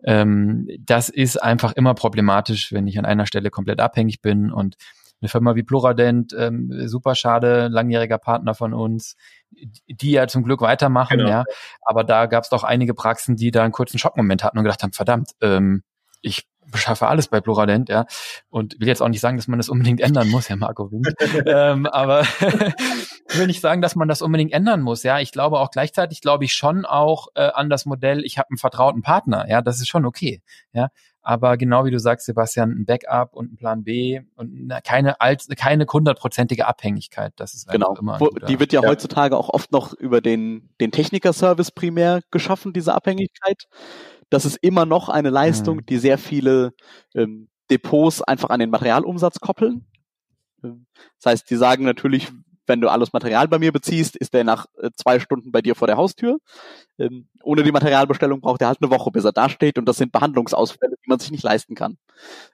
[0.02, 4.76] Ähm, das ist einfach immer problematisch, wenn ich an einer Stelle komplett abhängig bin und
[5.20, 9.16] eine Firma wie Pluradent, ähm, super schade, langjähriger Partner von uns,
[9.50, 11.30] die ja zum Glück weitermachen, genau.
[11.30, 11.44] ja.
[11.82, 14.82] Aber da gab es doch einige Praxen, die da einen kurzen Schockmoment hatten und gedacht
[14.82, 15.82] haben, verdammt, ähm,
[16.20, 18.06] ich beschaffe alles bei Pluradent, ja.
[18.48, 21.08] Und will jetzt auch nicht sagen, dass man das unbedingt ändern muss, Herr Marco Wind.
[21.46, 22.22] ähm, aber
[23.34, 25.18] will nicht sagen, dass man das unbedingt ändern muss, ja.
[25.18, 28.58] Ich glaube auch gleichzeitig glaube ich schon auch äh, an das Modell, ich habe einen
[28.58, 30.42] vertrauten Partner, ja, das ist schon okay,
[30.72, 30.88] ja.
[31.28, 35.44] Aber genau wie du sagst, Sebastian, ein Backup und ein Plan B und keine alt,
[35.58, 37.34] keine hundertprozentige Abhängigkeit.
[37.36, 37.94] Das ist genau.
[37.98, 38.18] immer.
[38.18, 42.72] Wo, die wird ja, ja, heutzutage auch oft noch über den, den Techniker-Service primär geschaffen,
[42.72, 43.66] diese Abhängigkeit
[44.30, 45.86] das ist immer noch eine Leistung, mhm.
[45.86, 46.74] die sehr viele
[47.14, 49.86] ähm, Depots einfach an den Materialumsatz koppeln.
[50.62, 50.86] Ähm,
[51.18, 52.30] das heißt, die sagen natürlich,
[52.68, 55.74] wenn du alles Material bei mir beziehst, ist der nach äh, zwei Stunden bei dir
[55.74, 56.38] vor der Haustür.
[56.98, 59.78] Ähm, ohne die Materialbestellung braucht er halt eine Woche, bis er da steht.
[59.78, 61.98] Und das sind Behandlungsausfälle, die man sich nicht leisten kann.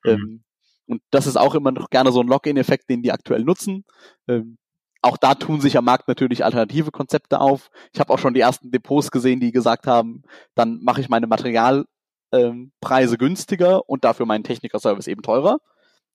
[0.05, 0.11] Mhm.
[0.11, 0.45] Ähm,
[0.87, 3.85] und das ist auch immer noch gerne so ein Login-Effekt, den die aktuell nutzen.
[4.29, 4.59] Ähm,
[5.03, 7.71] auch da tun sich am Markt natürlich alternative Konzepte auf.
[7.93, 10.23] Ich habe auch schon die ersten Depots gesehen, die gesagt haben,
[10.55, 11.87] dann mache ich meine Materialpreise
[12.33, 15.59] ähm, günstiger und dafür meinen Techniker-Service eben teurer.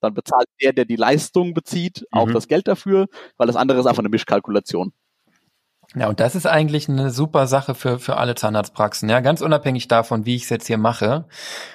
[0.01, 2.33] Dann bezahlt der, der die Leistung bezieht, auch mhm.
[2.33, 4.93] das Geld dafür, weil das andere ist einfach eine Mischkalkulation.
[5.95, 9.09] Ja, und das ist eigentlich eine super Sache für, für alle Zahnarztpraxen.
[9.09, 11.25] Ja, ganz unabhängig davon, wie ich es jetzt hier mache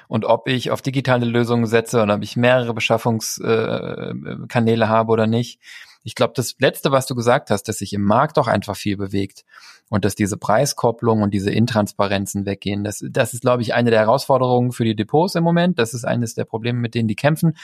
[0.07, 5.27] und ob ich auf digitale Lösungen setze oder ob ich mehrere Beschaffungskanäle äh, habe oder
[5.27, 5.59] nicht
[6.05, 8.99] ich glaube, das Letzte, was du gesagt hast, dass sich im Markt auch einfach viel
[8.99, 9.45] bewegt
[9.89, 14.01] und dass diese Preiskopplung und diese Intransparenzen weggehen, das, das ist, glaube ich, eine der
[14.01, 15.79] Herausforderungen für die Depots im Moment.
[15.79, 17.57] Das ist eines der Probleme, mit denen die kämpfen.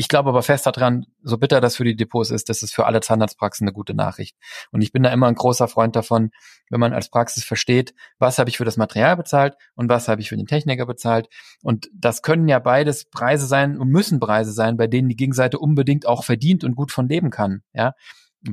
[0.00, 2.86] Ich glaube aber fest daran, so bitter das für die Depots ist, das ist für
[2.86, 4.34] alle Zahnarztpraxen eine gute Nachricht.
[4.70, 6.30] Und ich bin da immer ein großer Freund davon,
[6.70, 10.22] wenn man als Praxis versteht, was habe ich für das Material bezahlt und was habe
[10.22, 11.28] ich für den Techniker bezahlt.
[11.62, 15.58] Und das können ja beides Preise sein und müssen Preise sein, bei denen die Gegenseite
[15.58, 17.60] unbedingt auch verdient und gut von leben kann.
[17.74, 17.92] Ja,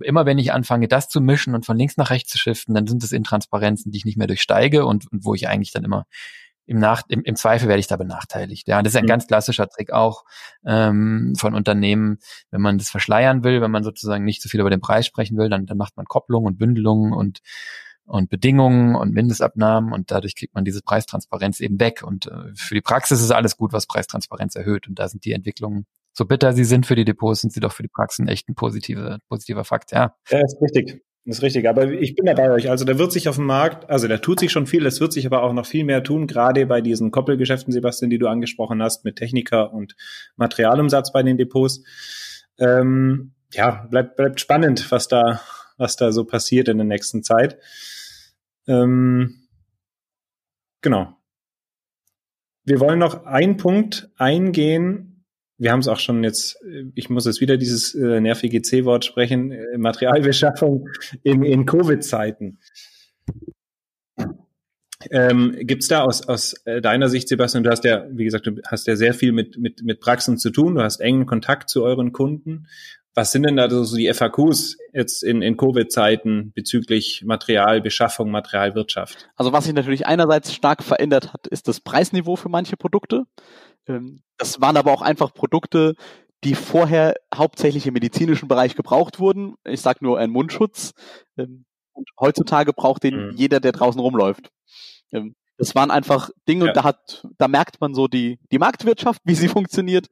[0.04, 2.88] immer wenn ich anfange, das zu mischen und von links nach rechts zu shiften, dann
[2.88, 6.08] sind es Intransparenzen, die ich nicht mehr durchsteige und, und wo ich eigentlich dann immer
[6.68, 8.68] im, Nach im, im Zweifel werde ich da benachteiligt.
[8.68, 9.10] Ja, das ist ein mhm.
[9.10, 10.26] ganz klassischer Trick auch
[10.66, 12.20] ähm, von Unternehmen,
[12.52, 15.38] wenn man das verschleiern will, wenn man sozusagen nicht so viel über den Preis sprechen
[15.38, 17.40] will, dann, dann macht man Kopplung und Bündelung und
[18.08, 22.04] und Bedingungen und Mindestabnahmen und dadurch kriegt man diese Preistransparenz eben weg.
[22.04, 24.88] Und äh, für die Praxis ist alles gut, was Preistransparenz erhöht.
[24.88, 27.74] Und da sind die Entwicklungen, so bitter sie sind für die Depots, sind sie doch
[27.74, 30.16] für die Praxen echt ein positiver, positiver Fakt, ja.
[30.30, 31.04] Ja, ist richtig.
[31.28, 32.70] Das ist richtig, aber ich bin da bei euch.
[32.70, 35.12] Also da wird sich auf dem Markt, also da tut sich schon viel, es wird
[35.12, 38.82] sich aber auch noch viel mehr tun, gerade bei diesen Koppelgeschäften, Sebastian, die du angesprochen
[38.82, 39.98] hast, mit Techniker und
[40.38, 41.84] Materialumsatz bei den Depots.
[42.60, 45.42] Ähm, ja, bleibt, bleibt spannend, was da,
[45.78, 47.58] was da so passiert in der nächsten Zeit.
[48.66, 49.50] Ähm,
[50.82, 51.18] genau.
[52.64, 55.17] Wir wollen noch einen Punkt eingehen.
[55.58, 56.60] Wir haben es auch schon jetzt,
[56.94, 60.88] ich muss jetzt wieder dieses äh, nervige C-Wort sprechen, äh, Materialbeschaffung
[61.24, 62.60] in, in Covid-Zeiten.
[65.12, 68.48] Ähm, Gibt es da aus, aus äh, deiner Sicht, Sebastian, du hast ja, wie gesagt,
[68.48, 71.70] du hast ja sehr viel mit, mit, mit Praxen zu tun, du hast engen Kontakt
[71.70, 72.68] zu euren Kunden.
[73.14, 79.30] Was sind denn da so die FAQs jetzt in, in Covid-Zeiten bezüglich Materialbeschaffung, Materialwirtschaft?
[79.36, 83.24] Also was sich natürlich einerseits stark verändert hat, ist das Preisniveau für manche Produkte.
[83.88, 85.96] Ähm, das waren aber auch einfach Produkte,
[86.44, 89.56] die vorher hauptsächlich im medizinischen Bereich gebraucht wurden.
[89.64, 90.94] Ich sage nur ein Mundschutz.
[91.38, 93.32] Ähm, und heutzutage braucht den mhm.
[93.36, 94.52] jeder, der draußen rumläuft.
[95.12, 96.74] Ähm, das waren einfach Dinge, ja.
[96.74, 100.08] da hat, da merkt man so die, die Marktwirtschaft, wie sie funktioniert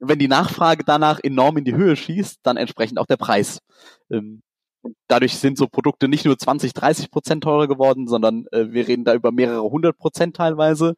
[0.00, 3.60] wenn die Nachfrage danach enorm in die Höhe schießt, dann entsprechend auch der Preis.
[4.88, 8.88] Ähm, dadurch sind so Produkte nicht nur 20, 30 Prozent teurer geworden, sondern äh, wir
[8.88, 10.94] reden da über mehrere hundert Prozent teilweise,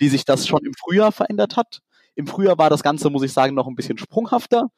[0.00, 1.80] die sich das schon im Frühjahr verändert hat.
[2.14, 4.68] Im Frühjahr war das Ganze, muss ich sagen, noch ein bisschen sprunghafter.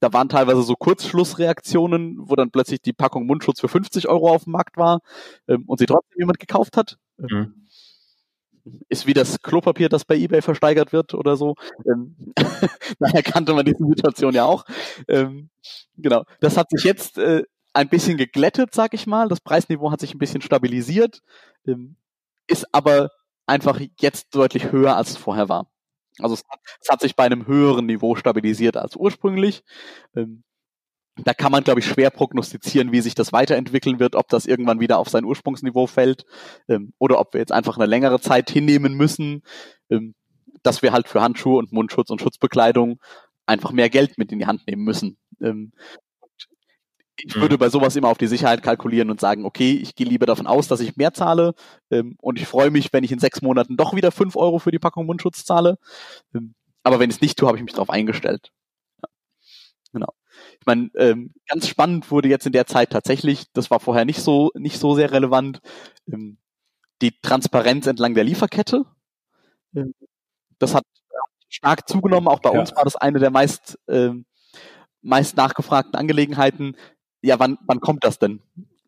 [0.00, 4.44] Da waren teilweise so Kurzschlussreaktionen, wo dann plötzlich die Packung Mundschutz für 50 Euro auf
[4.44, 5.00] dem Markt war
[5.46, 6.96] ähm, und sie trotzdem jemand gekauft hat.
[7.18, 7.54] Mhm
[8.88, 11.54] ist wie das Klopapier, das bei eBay versteigert wird oder so.
[11.86, 12.16] Ähm,
[12.98, 14.64] daher kannte man diese Situation ja auch.
[15.08, 15.50] Ähm,
[15.96, 16.24] genau.
[16.40, 19.28] Das hat sich jetzt äh, ein bisschen geglättet, sag ich mal.
[19.28, 21.22] Das Preisniveau hat sich ein bisschen stabilisiert,
[21.66, 21.96] ähm,
[22.46, 23.10] ist aber
[23.46, 25.70] einfach jetzt deutlich höher, als es vorher war.
[26.18, 29.62] Also es hat, es hat sich bei einem höheren Niveau stabilisiert als ursprünglich.
[30.14, 30.42] Ähm,
[31.24, 34.80] da kann man, glaube ich, schwer prognostizieren, wie sich das weiterentwickeln wird, ob das irgendwann
[34.80, 36.24] wieder auf sein Ursprungsniveau fällt
[36.68, 39.42] ähm, oder ob wir jetzt einfach eine längere Zeit hinnehmen müssen,
[40.62, 43.00] dass wir halt für Handschuhe und Mundschutz und Schutzbekleidung
[43.46, 45.18] einfach mehr Geld mit in die Hand nehmen müssen.
[45.40, 45.72] Ähm,
[47.24, 50.26] ich würde bei sowas immer auf die Sicherheit kalkulieren und sagen, okay, ich gehe lieber
[50.26, 51.54] davon aus, dass ich mehr zahle
[51.90, 54.70] ähm, und ich freue mich, wenn ich in sechs Monaten doch wieder fünf Euro für
[54.70, 55.78] die Packung Mundschutz zahle.
[56.34, 58.52] Ähm, aber wenn ich es nicht tue, habe ich mich darauf eingestellt.
[59.02, 59.08] Ja.
[59.92, 60.14] Genau.
[60.58, 64.22] Ich meine, ähm, ganz spannend wurde jetzt in der Zeit tatsächlich, das war vorher nicht
[64.22, 65.60] so, nicht so sehr relevant,
[66.10, 66.38] ähm,
[67.02, 68.84] die Transparenz entlang der Lieferkette.
[69.74, 69.94] Ähm,
[70.58, 70.84] das hat
[71.48, 72.28] stark zugenommen.
[72.28, 72.60] Auch bei ja.
[72.60, 74.24] uns war das eine der meist, ähm,
[75.02, 76.76] meist nachgefragten Angelegenheiten.
[77.22, 78.40] Ja, wann, wann kommt das denn?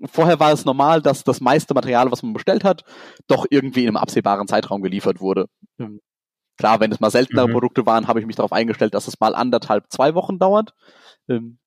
[0.04, 2.84] Vorher war es normal, dass das meiste Material, was man bestellt hat,
[3.28, 5.48] doch irgendwie in einem absehbaren Zeitraum geliefert wurde.
[5.78, 6.00] Ähm,
[6.56, 7.52] klar, wenn es mal seltenere mhm.
[7.52, 10.74] Produkte waren, habe ich mich darauf eingestellt, dass es mal anderthalb, zwei Wochen dauert.
[11.28, 11.58] Ähm,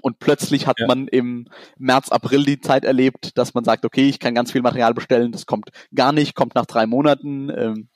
[0.00, 0.86] und plötzlich hat ja.
[0.86, 4.62] man im März, April die Zeit erlebt, dass man sagt, okay, ich kann ganz viel
[4.62, 7.88] Material bestellen, das kommt gar nicht, kommt nach drei Monaten, ähm,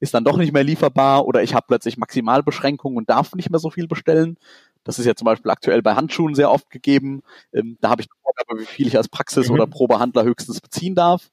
[0.00, 3.60] ist dann doch nicht mehr lieferbar oder ich habe plötzlich Maximalbeschränkungen und darf nicht mehr
[3.60, 4.38] so viel bestellen.
[4.84, 7.22] Das ist ja zum Beispiel aktuell bei Handschuhen sehr oft gegeben.
[7.52, 8.08] Ähm, da habe ich
[8.48, 9.54] aber wie viel ich als Praxis- mhm.
[9.54, 11.30] oder Probehandler höchstens beziehen darf.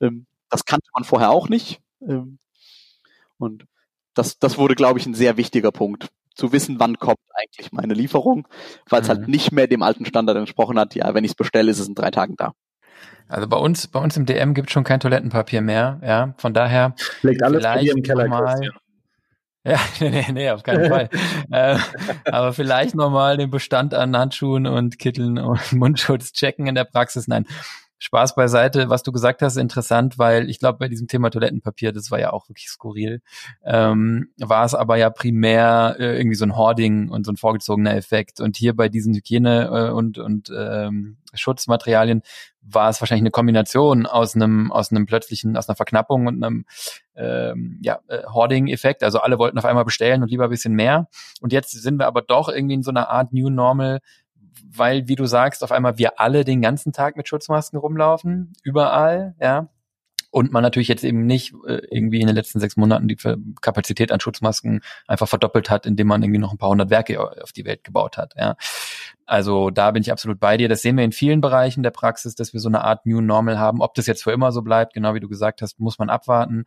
[0.00, 1.80] Ähm, das kannte man vorher auch nicht.
[2.00, 2.38] Ähm,
[3.38, 3.66] und
[4.14, 7.94] das, das wurde, glaube ich, ein sehr wichtiger Punkt zu wissen, wann kommt eigentlich meine
[7.94, 8.46] Lieferung,
[8.88, 9.22] weil es halt mhm.
[9.22, 10.94] halt nicht mehr dem alten Standard entsprochen hat.
[10.94, 12.52] Ja, wenn ich es bestelle, ist es in drei Tagen da.
[13.28, 16.00] Also bei uns, bei uns im DM gibt es schon kein Toilettenpapier mehr.
[16.04, 18.60] Ja, von daher Liegt alles bei dir im Keller, mal,
[19.66, 21.08] Ja, nee, nee, auf keinen Fall.
[21.50, 21.76] äh,
[22.24, 27.26] aber vielleicht nochmal den Bestand an Handschuhen und Kitteln und Mundschutz checken in der Praxis.
[27.26, 27.46] Nein,
[27.98, 32.10] Spaß beiseite, was du gesagt hast, interessant, weil ich glaube, bei diesem Thema Toilettenpapier, das
[32.10, 33.22] war ja auch wirklich skurril,
[33.64, 37.94] ähm, war es aber ja primär äh, irgendwie so ein Hoarding und so ein vorgezogener
[37.96, 38.40] Effekt.
[38.40, 42.22] Und hier bei diesen Hygiene- äh, und, und ähm, Schutzmaterialien
[42.60, 46.64] war es wahrscheinlich eine Kombination aus einem, aus einem plötzlichen, aus einer Verknappung und einem
[47.14, 49.02] ähm, ja, äh, Hoarding-Effekt.
[49.02, 51.08] Also alle wollten auf einmal bestellen und lieber ein bisschen mehr.
[51.40, 54.00] Und jetzt sind wir aber doch irgendwie in so einer Art New Normal,
[54.64, 59.34] weil, wie du sagst, auf einmal wir alle den ganzen Tag mit Schutzmasken rumlaufen, überall,
[59.40, 59.68] ja.
[60.30, 63.16] Und man natürlich jetzt eben nicht äh, irgendwie in den letzten sechs Monaten die
[63.62, 67.52] Kapazität an Schutzmasken einfach verdoppelt hat, indem man irgendwie noch ein paar hundert Werke auf
[67.52, 68.34] die Welt gebaut hat.
[68.36, 68.56] Ja.
[69.24, 70.68] Also da bin ich absolut bei dir.
[70.68, 73.58] Das sehen wir in vielen Bereichen der Praxis, dass wir so eine Art New Normal
[73.58, 73.80] haben.
[73.80, 76.66] Ob das jetzt für immer so bleibt, genau wie du gesagt hast, muss man abwarten.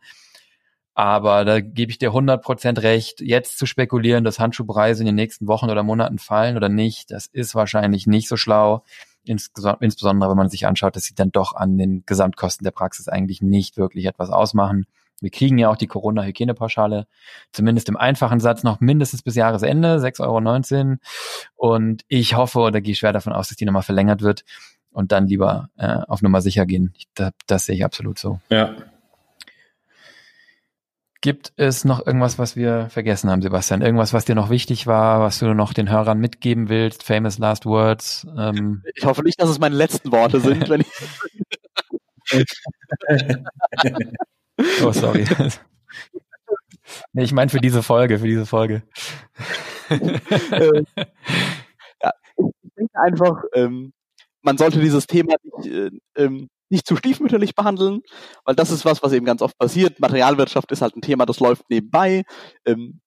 [0.94, 5.46] Aber da gebe ich dir 100% recht, jetzt zu spekulieren, dass Handschuhpreise in den nächsten
[5.46, 8.84] Wochen oder Monaten fallen oder nicht, das ist wahrscheinlich nicht so schlau.
[9.24, 13.42] Insbesondere, wenn man sich anschaut, dass sie dann doch an den Gesamtkosten der Praxis eigentlich
[13.42, 14.86] nicht wirklich etwas ausmachen.
[15.20, 17.06] Wir kriegen ja auch die Corona-Hygienepauschale,
[17.52, 20.96] zumindest im einfachen Satz noch mindestens bis Jahresende, 6,19 Euro.
[21.54, 24.44] Und ich hoffe, oder gehe schwer davon aus, dass die nochmal verlängert wird
[24.90, 26.94] und dann lieber äh, auf Nummer sicher gehen.
[27.14, 28.40] das, das sehe ich absolut so.
[28.48, 28.74] Ja,
[31.22, 33.82] Gibt es noch irgendwas, was wir vergessen haben, Sebastian?
[33.82, 37.02] Irgendwas, was dir noch wichtig war, was du noch den Hörern mitgeben willst?
[37.02, 38.26] Famous Last Words?
[38.38, 38.82] Ähm.
[38.94, 40.86] Ich hoffe nicht, dass es meine letzten Worte sind, wenn ich.
[44.82, 45.26] oh, sorry.
[47.12, 48.82] Nee, ich meine für diese Folge, für diese Folge.
[49.90, 50.84] Äh,
[52.00, 53.92] ja, ich denke einfach, ähm,
[54.42, 58.02] man sollte dieses Thema nicht, äh, ähm, nicht zu stiefmütterlich behandeln,
[58.44, 60.00] weil das ist was, was eben ganz oft passiert.
[60.00, 62.22] Materialwirtschaft ist halt ein Thema, das läuft nebenbei.
[62.64, 63.00] Ähm,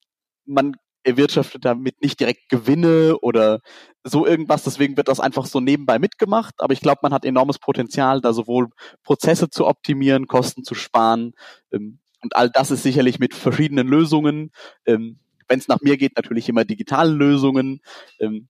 [0.45, 3.59] man erwirtschaftet damit nicht direkt Gewinne oder
[4.03, 6.55] so irgendwas, deswegen wird das einfach so nebenbei mitgemacht.
[6.59, 8.69] Aber ich glaube, man hat enormes Potenzial, da sowohl
[9.03, 11.33] Prozesse zu optimieren, Kosten zu sparen.
[11.71, 14.51] Ähm, und all das ist sicherlich mit verschiedenen Lösungen.
[14.85, 17.81] Ähm, Wenn es nach mir geht, natürlich immer digitalen Lösungen.
[18.19, 18.47] Ähm,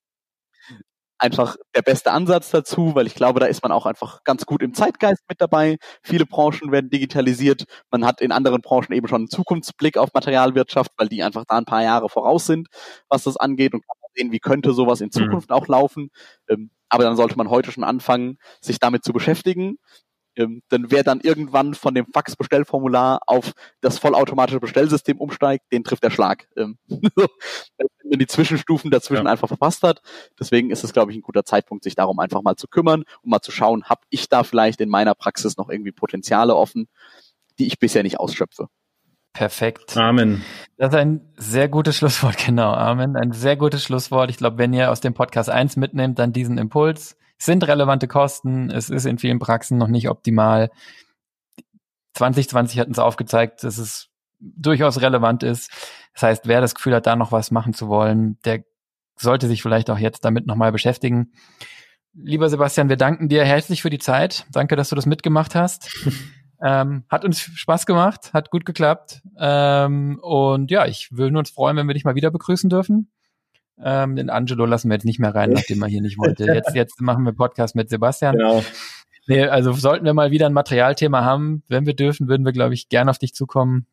[1.18, 4.62] einfach der beste Ansatz dazu, weil ich glaube, da ist man auch einfach ganz gut
[4.62, 5.78] im Zeitgeist mit dabei.
[6.02, 7.66] Viele Branchen werden digitalisiert.
[7.92, 11.58] Man hat in anderen Branchen eben schon einen Zukunftsblick auf Materialwirtschaft, weil die einfach da
[11.58, 12.68] ein paar Jahre voraus sind,
[13.10, 15.12] was das angeht und kann sehen, wie könnte sowas in mhm.
[15.12, 15.56] Zukunft mhm.
[15.56, 16.10] auch laufen.
[16.50, 19.78] Ähm, aber dann sollte man heute schon anfangen, sich damit zu beschäftigen.
[20.36, 26.04] Ähm, denn wer dann irgendwann von dem Fax-Bestellformular auf das vollautomatische Bestellsystem umsteigt, den trifft
[26.04, 26.48] der Schlag.
[26.58, 29.32] Ähm, wenn man die Zwischenstufen dazwischen ja.
[29.32, 30.02] einfach verpasst hat.
[30.40, 33.30] Deswegen ist es, glaube ich, ein guter Zeitpunkt, sich darum einfach mal zu kümmern und
[33.30, 36.88] mal zu schauen, habe ich da vielleicht in meiner Praxis noch irgendwie Potenziale offen,
[37.60, 38.68] die ich bisher nicht ausschöpfe.
[39.34, 39.98] Perfekt.
[39.98, 40.44] Amen.
[40.78, 42.72] Das ist ein sehr gutes Schlusswort, genau.
[42.72, 43.16] Amen.
[43.16, 44.30] Ein sehr gutes Schlusswort.
[44.30, 48.70] Ich glaube, wenn ihr aus dem Podcast eins mitnehmt, dann diesen Impuls sind relevante Kosten.
[48.70, 50.70] Es ist in vielen Praxen noch nicht optimal.
[52.14, 54.10] 2020 hat uns aufgezeigt, dass es
[54.40, 55.72] durchaus relevant ist.
[56.14, 58.64] Das heißt, wer das Gefühl hat, da noch was machen zu wollen, der
[59.16, 61.32] sollte sich vielleicht auch jetzt damit nochmal beschäftigen.
[62.14, 64.46] Lieber Sebastian, wir danken dir herzlich für die Zeit.
[64.52, 65.90] Danke, dass du das mitgemacht hast.
[66.64, 69.22] ähm, hat uns Spaß gemacht, hat gut geklappt.
[69.40, 73.12] Ähm, und ja, ich würde uns freuen, wenn wir dich mal wieder begrüßen dürfen.
[73.82, 76.46] Ähm, den Angelo lassen wir jetzt nicht mehr rein, nachdem er hier nicht wollte.
[76.46, 78.38] Jetzt, jetzt machen wir Podcast mit Sebastian.
[78.38, 78.64] Genau.
[79.28, 82.74] Nee, also sollten wir mal wieder ein Materialthema haben, wenn wir dürfen, würden wir, glaube
[82.74, 83.88] ich, gern auf dich zukommen.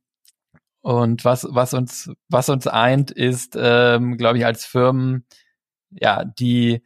[0.83, 5.27] Und was, was uns, was uns eint, ist, ähm, glaube ich, als Firmen,
[5.91, 6.83] ja, die,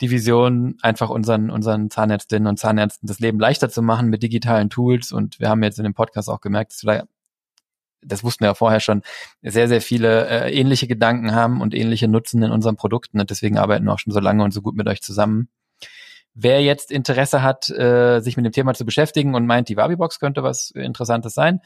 [0.00, 4.70] die Vision, einfach unseren, unseren Zahnärztinnen und Zahnärzten das Leben leichter zu machen mit digitalen
[4.70, 5.12] Tools.
[5.12, 7.08] Und wir haben jetzt in dem Podcast auch gemerkt, dass wir da
[8.02, 9.02] das wussten wir ja vorher schon,
[9.42, 13.20] sehr, sehr viele äh, ähnliche Gedanken haben und ähnliche Nutzen in unseren Produkten.
[13.20, 15.48] Und deswegen arbeiten wir auch schon so lange und so gut mit euch zusammen.
[16.34, 20.20] Wer jetzt Interesse hat, äh, sich mit dem Thema zu beschäftigen und meint, die Wabibox
[20.20, 21.60] könnte was Interessantes sein,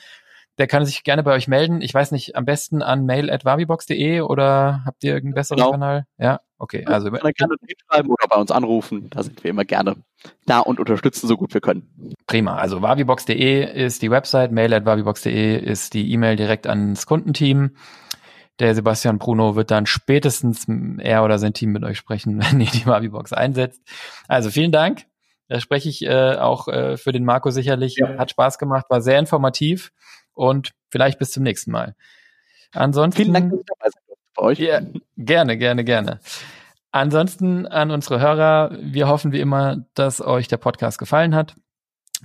[0.58, 1.80] der kann sich gerne bei euch melden.
[1.80, 5.70] Ich weiß nicht, am besten an mail.wabibox.de oder habt ihr irgendeinen besseren genau.
[5.72, 6.06] Kanal?
[6.18, 6.84] Ja, okay.
[6.86, 7.56] Also kann gerne
[7.88, 9.10] schreiben oder bei uns anrufen.
[9.10, 9.96] Da sind wir immer gerne
[10.46, 12.14] da und unterstützen so gut wir können.
[12.26, 12.56] Prima.
[12.56, 17.76] Also wabibox.de ist die Website, mail.wabibox.de ist die E-Mail direkt ans Kundenteam.
[18.58, 20.66] Der Sebastian Bruno wird dann spätestens
[20.98, 23.82] er oder sein Team mit euch sprechen, wenn ihr die Wabibox einsetzt.
[24.28, 25.06] Also vielen Dank.
[25.48, 27.96] Da spreche ich äh, auch äh, für den Marco sicherlich.
[27.96, 28.16] Ja.
[28.18, 29.92] Hat Spaß gemacht, war sehr informativ
[30.32, 31.94] und vielleicht bis zum nächsten Mal.
[32.72, 33.20] Ansonsten.
[33.20, 34.58] Vielen Dank, dass dabei seid bei euch.
[34.58, 34.80] Ja,
[35.16, 36.20] gerne, gerne, gerne.
[36.90, 41.56] Ansonsten an unsere Hörer, wir hoffen wie immer, dass euch der Podcast gefallen hat.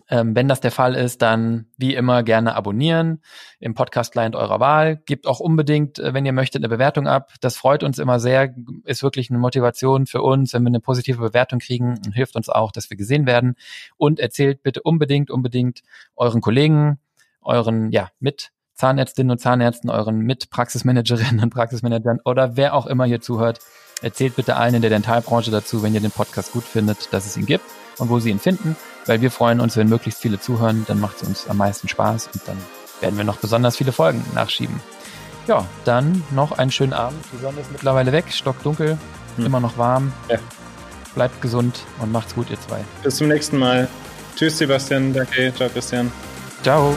[0.09, 3.21] Ähm, wenn das der Fall ist, dann wie immer gerne abonnieren
[3.59, 4.97] im Podcast-Client eurer Wahl.
[5.05, 7.33] Gebt auch unbedingt, äh, wenn ihr möchtet, eine Bewertung ab.
[7.41, 8.53] Das freut uns immer sehr,
[8.83, 12.49] ist wirklich eine Motivation für uns, wenn wir eine positive Bewertung kriegen und hilft uns
[12.49, 13.55] auch, dass wir gesehen werden.
[13.97, 15.81] Und erzählt bitte unbedingt, unbedingt
[16.15, 16.99] euren Kollegen,
[17.41, 23.21] euren ja, mit Zahnärztinnen und Zahnärzten, euren Mitpraxismanagerinnen und Praxismanagern oder wer auch immer hier
[23.21, 23.59] zuhört,
[24.01, 27.35] erzählt bitte allen in der Dentalbranche dazu, wenn ihr den Podcast gut findet, dass es
[27.37, 27.65] ihn gibt
[27.97, 28.75] und wo sie ihn finden,
[29.07, 32.29] weil wir freuen uns, wenn möglichst viele zuhören, dann macht es uns am meisten Spaß
[32.33, 32.57] und dann
[33.01, 34.79] werden wir noch besonders viele Folgen nachschieben.
[35.47, 37.23] Ja, dann noch einen schönen Abend.
[37.33, 38.97] Die Sonne ist mittlerweile weg, stockdunkel,
[39.37, 39.45] hm.
[39.45, 40.13] immer noch warm.
[40.29, 40.37] Ja.
[41.15, 42.83] Bleibt gesund und macht's gut, ihr zwei.
[43.01, 43.87] Bis zum nächsten Mal.
[44.35, 45.13] Tschüss, Sebastian.
[45.13, 45.51] Danke.
[45.55, 46.11] Ciao, Christian.
[46.61, 46.95] Ciao.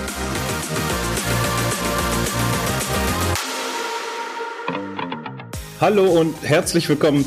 [5.81, 7.25] Hallo und herzlich willkommen.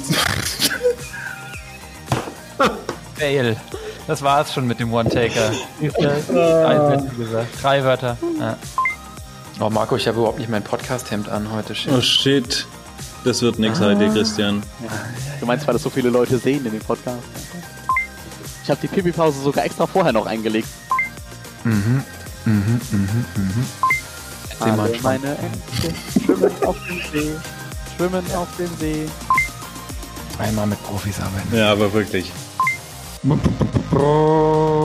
[3.15, 3.57] Fail.
[4.05, 5.51] Das war's schon mit dem One-Taker.
[5.81, 7.47] Drei gesagt.
[7.63, 8.15] Drei Wörter.
[8.39, 8.57] Ja.
[9.59, 11.73] Oh Marco, ich habe überhaupt nicht mein Podcast-Hemd an heute.
[11.73, 11.91] Shit.
[11.91, 12.67] Oh shit.
[13.23, 13.85] Das wird nix ah.
[13.85, 14.61] heute, Christian.
[14.83, 14.89] Ja.
[15.39, 17.23] Du meinst, weil das so viele Leute sehen in dem Podcast?
[18.63, 20.67] Ich habe die Pipi-Pause sogar extra vorher noch eingelegt.
[21.63, 22.03] Mhm.
[22.45, 23.65] Mhm, mhm, mhm.
[24.59, 27.31] Alle mal meine Ente schwimmen auf dem See,
[27.95, 29.09] Schwimmen auf dem See.
[30.39, 31.55] Einmal mit Profis arbeiten.
[31.55, 32.31] Ja, aber wirklich.
[33.91, 34.83] Bro